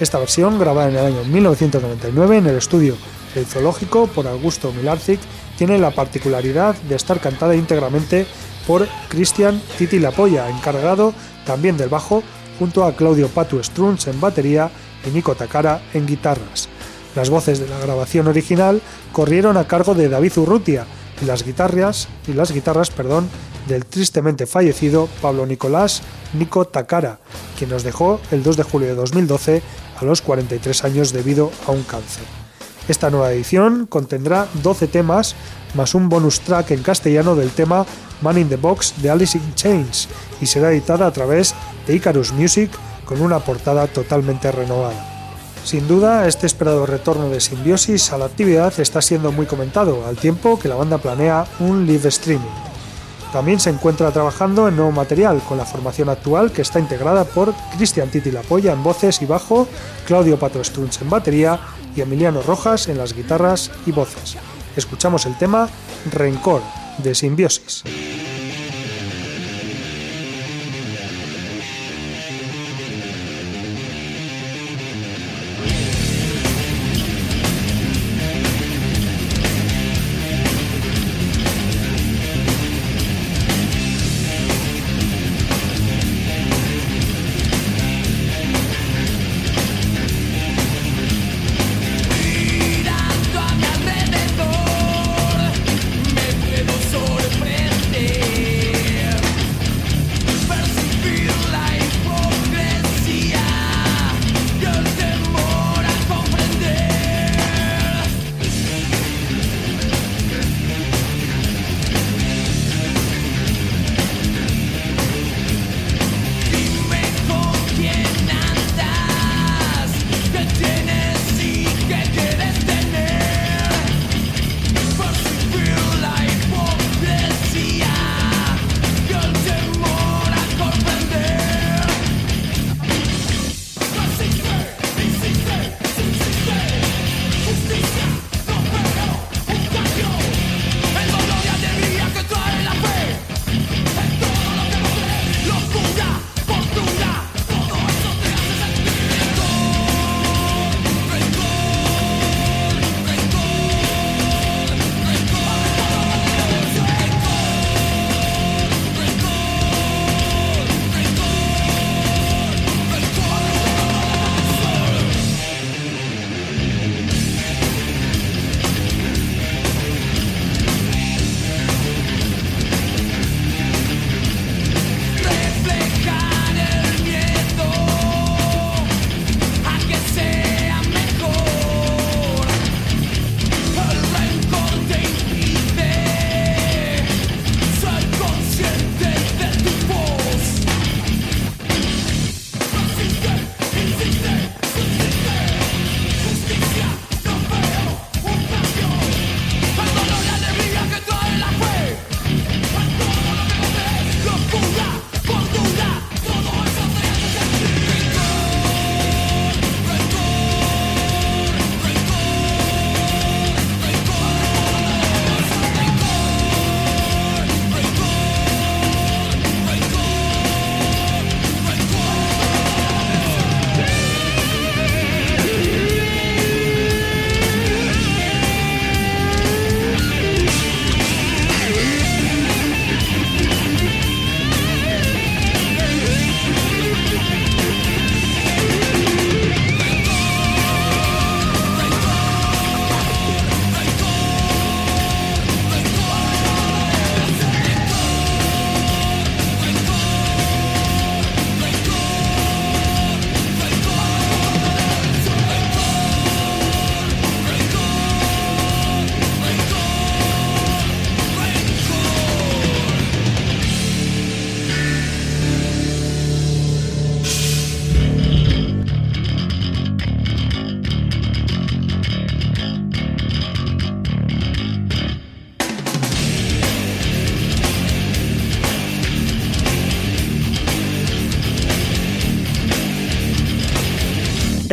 Esta 0.00 0.18
versión, 0.18 0.58
grabada 0.58 0.88
en 0.88 0.96
el 0.96 1.06
año 1.06 1.24
1999 1.24 2.38
en 2.38 2.46
el 2.46 2.56
estudio 2.56 2.96
El 3.36 3.46
Zoológico 3.46 4.08
por 4.08 4.26
Augusto 4.26 4.72
Milarcic, 4.72 5.20
tiene 5.56 5.78
la 5.78 5.92
particularidad 5.92 6.74
de 6.74 6.96
estar 6.96 7.20
cantada 7.20 7.54
íntegramente 7.54 8.26
por 8.66 8.88
Cristian 9.08 9.62
Titi 9.78 10.00
Lapolla, 10.00 10.50
encargado 10.50 11.14
también 11.46 11.76
del 11.76 11.88
bajo, 11.88 12.24
junto 12.58 12.84
a 12.84 12.96
Claudio 12.96 13.28
Patu 13.28 13.62
Struns 13.62 14.08
en 14.08 14.20
batería 14.20 14.70
y 15.06 15.10
Nico 15.10 15.36
Takara 15.36 15.82
en 15.92 16.06
guitarras. 16.06 16.68
Las 17.14 17.30
voces 17.30 17.60
de 17.60 17.68
la 17.68 17.78
grabación 17.78 18.26
original 18.26 18.80
corrieron 19.12 19.56
a 19.56 19.66
cargo 19.66 19.94
de 19.94 20.08
David 20.08 20.36
Urrutia 20.36 20.86
y 21.22 21.26
las 21.26 21.44
guitarras, 21.44 22.08
y 22.26 22.32
las 22.32 22.52
guitarras 22.52 22.90
perdón, 22.90 23.28
del 23.68 23.86
tristemente 23.86 24.46
fallecido 24.46 25.08
Pablo 25.22 25.46
Nicolás 25.46 26.02
Nico 26.34 26.66
Takara, 26.66 27.18
quien 27.56 27.70
nos 27.70 27.82
dejó 27.82 28.20
el 28.30 28.42
2 28.42 28.56
de 28.56 28.62
julio 28.62 28.88
de 28.88 28.94
2012 28.94 29.62
a 30.00 30.04
los 30.04 30.22
43 30.22 30.84
años 30.84 31.12
debido 31.12 31.50
a 31.66 31.70
un 31.70 31.82
cáncer. 31.84 32.24
Esta 32.88 33.10
nueva 33.10 33.32
edición 33.32 33.86
contendrá 33.86 34.46
12 34.62 34.88
temas 34.88 35.34
más 35.74 35.94
un 35.94 36.08
bonus 36.08 36.40
track 36.40 36.72
en 36.72 36.82
castellano 36.82 37.34
del 37.34 37.50
tema 37.50 37.86
Man 38.20 38.38
in 38.38 38.48
the 38.48 38.56
Box 38.56 38.94
de 39.00 39.10
Alice 39.10 39.38
in 39.38 39.54
Chains 39.54 40.08
y 40.40 40.46
será 40.46 40.72
editada 40.72 41.06
a 41.06 41.12
través 41.12 41.54
de 41.86 41.94
Icarus 41.94 42.32
Music 42.32 42.70
con 43.04 43.20
una 43.22 43.38
portada 43.38 43.86
totalmente 43.86 44.52
renovada. 44.52 45.13
Sin 45.64 45.88
duda, 45.88 46.28
este 46.28 46.46
esperado 46.46 46.84
retorno 46.84 47.30
de 47.30 47.40
Simbiosis 47.40 48.12
a 48.12 48.18
la 48.18 48.26
actividad 48.26 48.78
está 48.78 49.00
siendo 49.00 49.32
muy 49.32 49.46
comentado, 49.46 50.06
al 50.06 50.16
tiempo 50.16 50.58
que 50.58 50.68
la 50.68 50.74
banda 50.74 50.98
planea 50.98 51.46
un 51.58 51.86
live 51.86 52.08
streaming. 52.10 52.44
También 53.32 53.58
se 53.58 53.70
encuentra 53.70 54.12
trabajando 54.12 54.68
en 54.68 54.76
nuevo 54.76 54.92
material, 54.92 55.40
con 55.48 55.56
la 55.56 55.64
formación 55.64 56.10
actual 56.10 56.52
que 56.52 56.60
está 56.60 56.78
integrada 56.78 57.24
por 57.24 57.54
Cristian 57.76 58.10
Titi 58.10 58.30
Lapolla 58.30 58.72
en 58.74 58.82
voces 58.82 59.22
y 59.22 59.26
bajo, 59.26 59.66
Claudio 60.06 60.38
Pato 60.38 60.62
Strunz 60.62 61.00
en 61.00 61.08
batería 61.08 61.58
y 61.96 62.02
Emiliano 62.02 62.42
Rojas 62.42 62.88
en 62.88 62.98
las 62.98 63.14
guitarras 63.14 63.70
y 63.86 63.92
voces. 63.92 64.36
Escuchamos 64.76 65.24
el 65.24 65.36
tema 65.38 65.68
Rencor 66.12 66.60
de 66.98 67.14
Simbiosis. 67.14 67.84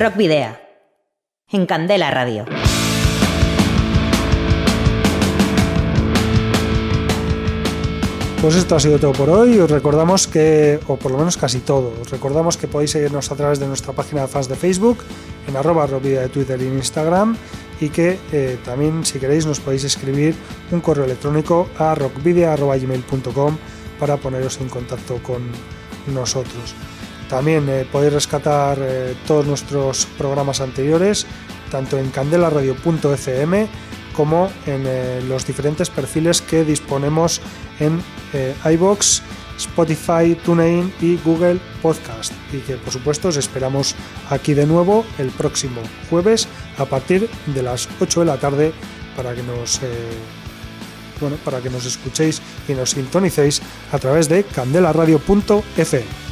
Rock 0.02 0.18
Video. 0.18 0.58
En 1.52 1.68
Candela 1.68 2.10
Radio. 2.10 2.45
Pues 8.41 8.56
esto 8.56 8.76
ha 8.76 8.80
sido 8.80 8.97
todo 8.97 9.12
por 9.12 9.30
hoy. 9.30 9.60
Os 9.60 9.70
recordamos 9.70 10.26
que, 10.26 10.80
o 10.88 10.97
por 10.97 11.12
lo 11.12 11.20
menos 11.20 11.38
casi 11.38 11.60
todo, 11.60 11.93
os 12.02 12.10
recordamos 12.10 12.58
que 12.58 12.68
podéis 12.68 12.89
seguirnos 12.89 13.32
a 13.32 13.36
través 13.36 13.60
de 13.60 13.68
nuestra 13.68 13.93
página 13.93 14.22
de 14.22 14.28
fans 14.28 14.49
de 14.49 14.56
Facebook, 14.56 14.97
en 15.47 15.56
arroba 15.56 15.86
rockvidea 15.86 16.22
de 16.22 16.30
Twitter 16.30 16.60
y 16.60 16.66
Instagram, 16.66 17.38
y 17.80 17.89
que 17.89 18.18
eh, 18.32 18.58
también, 18.66 19.06
si 19.06 19.20
queréis, 19.20 19.45
nos 19.45 19.60
podéis 19.60 19.84
escribir 19.84 20.34
un 20.72 20.82
correo 20.82 21.06
electrónico 21.06 21.70
a 21.78 21.93
rockvidea.gmail.com 21.93 23.58
para 23.99 24.18
poneros 24.18 24.60
en 24.62 24.70
contacto 24.70 25.22
con 25.22 25.43
nosotros. 26.08 26.74
También 27.32 27.69
eh, 27.69 27.88
podéis 27.89 28.11
rescatar 28.11 28.77
eh, 28.82 29.15
todos 29.25 29.47
nuestros 29.47 30.05
programas 30.17 30.59
anteriores, 30.59 31.25
tanto 31.71 31.97
en 31.97 32.09
candelaradio.fm 32.09 33.69
como 34.13 34.51
en 34.65 34.84
eh, 34.86 35.21
los 35.29 35.47
diferentes 35.47 35.89
perfiles 35.89 36.41
que 36.41 36.65
disponemos 36.65 37.39
en 37.79 38.03
iBox, 38.69 39.21
Spotify, 39.57 40.36
TuneIn 40.43 40.93
y 40.99 41.15
Google 41.23 41.61
Podcast. 41.82 42.34
Y 42.51 42.57
que 42.57 42.75
por 42.75 42.91
supuesto 42.91 43.29
os 43.29 43.38
esperamos 43.38 43.95
aquí 44.29 44.53
de 44.53 44.65
nuevo 44.65 45.05
el 45.17 45.29
próximo 45.29 45.82
jueves 46.09 46.49
a 46.77 46.84
partir 46.84 47.29
de 47.45 47.63
las 47.63 47.88
8 48.01 48.19
de 48.19 48.25
la 48.25 48.38
tarde 48.38 48.73
para 49.15 49.34
que 49.34 49.43
nos 49.43 49.79
para 51.45 51.61
que 51.61 51.69
nos 51.69 51.86
escuchéis 51.86 52.41
y 52.67 52.73
nos 52.73 52.89
sintonicéis 52.89 53.61
a 53.91 53.99
través 53.99 54.27
de 54.27 54.43
candelaradio.fm. 54.43 56.30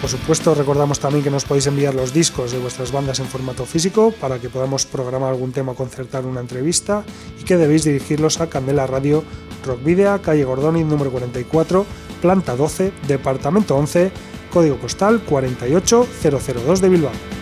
Por 0.00 0.08
supuesto, 0.08 0.54
recordamos 0.54 0.98
también 0.98 1.22
que 1.22 1.30
nos 1.30 1.44
podéis 1.44 1.66
enviar 1.66 1.94
los 1.94 2.14
discos 2.14 2.52
de 2.52 2.58
vuestras 2.58 2.90
bandas 2.90 3.20
en 3.20 3.26
formato 3.26 3.66
físico 3.66 4.14
para 4.18 4.38
que 4.38 4.48
podamos 4.48 4.86
programar 4.86 5.30
algún 5.30 5.52
tema 5.52 5.72
o 5.72 5.74
concertar 5.74 6.24
una 6.24 6.40
entrevista 6.40 7.04
y 7.38 7.44
que 7.44 7.58
debéis 7.58 7.84
dirigirlos 7.84 8.40
a 8.40 8.48
Candela 8.48 8.86
Radio 8.86 9.22
Rock 9.66 9.84
Video, 9.84 10.22
calle 10.22 10.44
Gordoni, 10.44 10.84
número 10.84 11.10
44, 11.10 11.84
planta 12.22 12.56
12, 12.56 12.92
departamento 13.08 13.76
11, 13.76 14.10
código 14.50 14.76
postal 14.76 15.20
48002 15.20 16.80
de 16.80 16.88
Bilbao. 16.88 17.39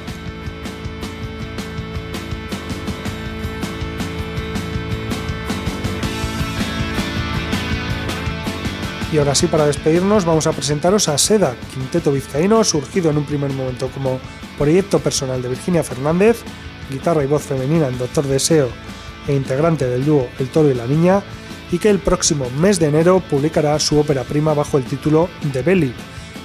Y 9.10 9.16
ahora 9.16 9.34
sí, 9.34 9.46
para 9.46 9.64
despedirnos, 9.64 10.26
vamos 10.26 10.46
a 10.46 10.52
presentaros 10.52 11.08
a 11.08 11.16
Seda, 11.16 11.56
quinteto 11.72 12.12
vizcaíno, 12.12 12.62
surgido 12.62 13.10
en 13.10 13.16
un 13.16 13.24
primer 13.24 13.50
momento 13.52 13.88
como 13.88 14.20
proyecto 14.58 14.98
personal 14.98 15.40
de 15.40 15.48
Virginia 15.48 15.82
Fernández, 15.82 16.42
guitarra 16.90 17.24
y 17.24 17.26
voz 17.26 17.42
femenina 17.42 17.88
en 17.88 17.96
Doctor 17.96 18.26
Deseo 18.26 18.68
e 19.26 19.34
integrante 19.34 19.86
del 19.88 20.04
dúo 20.04 20.28
El 20.38 20.48
Toro 20.48 20.70
y 20.70 20.74
la 20.74 20.86
Niña, 20.86 21.22
y 21.72 21.78
que 21.78 21.88
el 21.88 22.00
próximo 22.00 22.50
mes 22.58 22.78
de 22.78 22.88
enero 22.88 23.20
publicará 23.20 23.78
su 23.78 23.98
ópera 23.98 24.24
prima 24.24 24.52
bajo 24.52 24.76
el 24.76 24.84
título 24.84 25.30
The 25.52 25.62
Belly. 25.62 25.94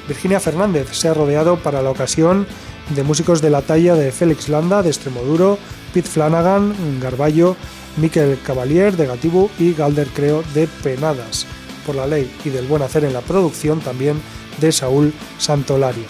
Virginia 0.08 0.40
Fernández 0.40 0.88
se 0.94 1.10
ha 1.10 1.14
rodeado 1.14 1.58
para 1.58 1.82
la 1.82 1.90
ocasión 1.90 2.48
de 2.96 3.04
músicos 3.04 3.42
de 3.42 3.50
la 3.50 3.62
talla 3.62 3.96
de 3.96 4.12
Félix 4.14 4.48
Landa 4.48 4.82
de 4.82 4.90
Extremoduro, 4.90 5.58
Pete 5.94 6.10
Flanagan, 6.10 6.74
Garballo, 7.02 7.58
Miquel 7.98 8.40
Cavalier 8.42 8.96
de 8.96 9.08
Gatibu 9.08 9.50
y 9.60 9.74
Galder 9.74 10.08
Creo 10.08 10.44
de 10.54 10.68
Penadas 10.82 11.46
por 11.86 11.96
la 11.96 12.08
ley 12.08 12.32
y 12.44 12.50
del 12.50 12.68
buen 12.68 12.82
hacer 12.82 13.04
en 13.04 13.14
la 13.14 13.22
producción 13.22 13.80
también 13.80 14.22
de 14.60 14.72
Saúl 14.72 15.14
Santolaria. 15.38 16.08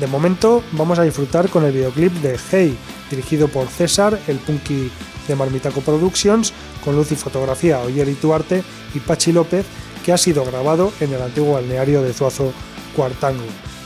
De 0.00 0.06
momento 0.06 0.62
vamos 0.72 0.98
a 0.98 1.04
disfrutar 1.04 1.48
con 1.48 1.64
el 1.64 1.72
videoclip 1.72 2.12
de 2.14 2.38
Hey, 2.50 2.76
dirigido 3.10 3.48
por 3.48 3.68
César, 3.68 4.18
el 4.26 4.38
punky 4.38 4.90
de 5.26 5.36
Marmitaco 5.36 5.80
Productions, 5.80 6.52
con 6.84 6.96
luz 6.96 7.12
y 7.12 7.16
fotografía 7.16 7.80
Oyer 7.80 8.08
y 8.08 8.16
y 8.94 9.00
Pachi 9.00 9.32
López, 9.32 9.64
que 10.04 10.12
ha 10.12 10.18
sido 10.18 10.44
grabado 10.44 10.92
en 11.00 11.12
el 11.12 11.22
antiguo 11.22 11.54
balneario 11.54 12.02
de 12.02 12.12
Zuazo 12.12 12.52
Cuartango. 12.94 13.42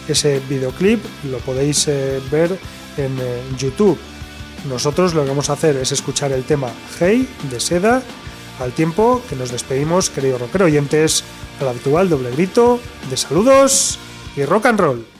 Ese 0.08 0.40
videoclip 0.48 1.02
lo 1.30 1.38
podéis 1.38 1.86
eh, 1.88 2.20
ver 2.30 2.58
en 2.96 3.16
eh, 3.18 3.42
YouTube. 3.56 3.98
Nosotros 4.68 5.14
lo 5.14 5.22
que 5.22 5.28
vamos 5.28 5.48
a 5.48 5.54
hacer 5.54 5.76
es 5.76 5.92
escuchar 5.92 6.32
el 6.32 6.44
tema 6.44 6.68
Hey 6.98 7.28
de 7.50 7.60
Seda 7.60 8.02
al 8.60 8.72
tiempo 8.72 9.22
que 9.28 9.36
nos 9.36 9.50
despedimos, 9.50 10.10
queridos 10.10 10.40
rockero 10.40 10.66
oyentes, 10.66 11.24
al 11.60 11.68
habitual 11.68 12.08
doble 12.08 12.30
grito 12.30 12.78
de 13.08 13.16
saludos 13.16 13.98
y 14.36 14.44
rock 14.44 14.66
and 14.66 14.80
roll. 14.80 15.19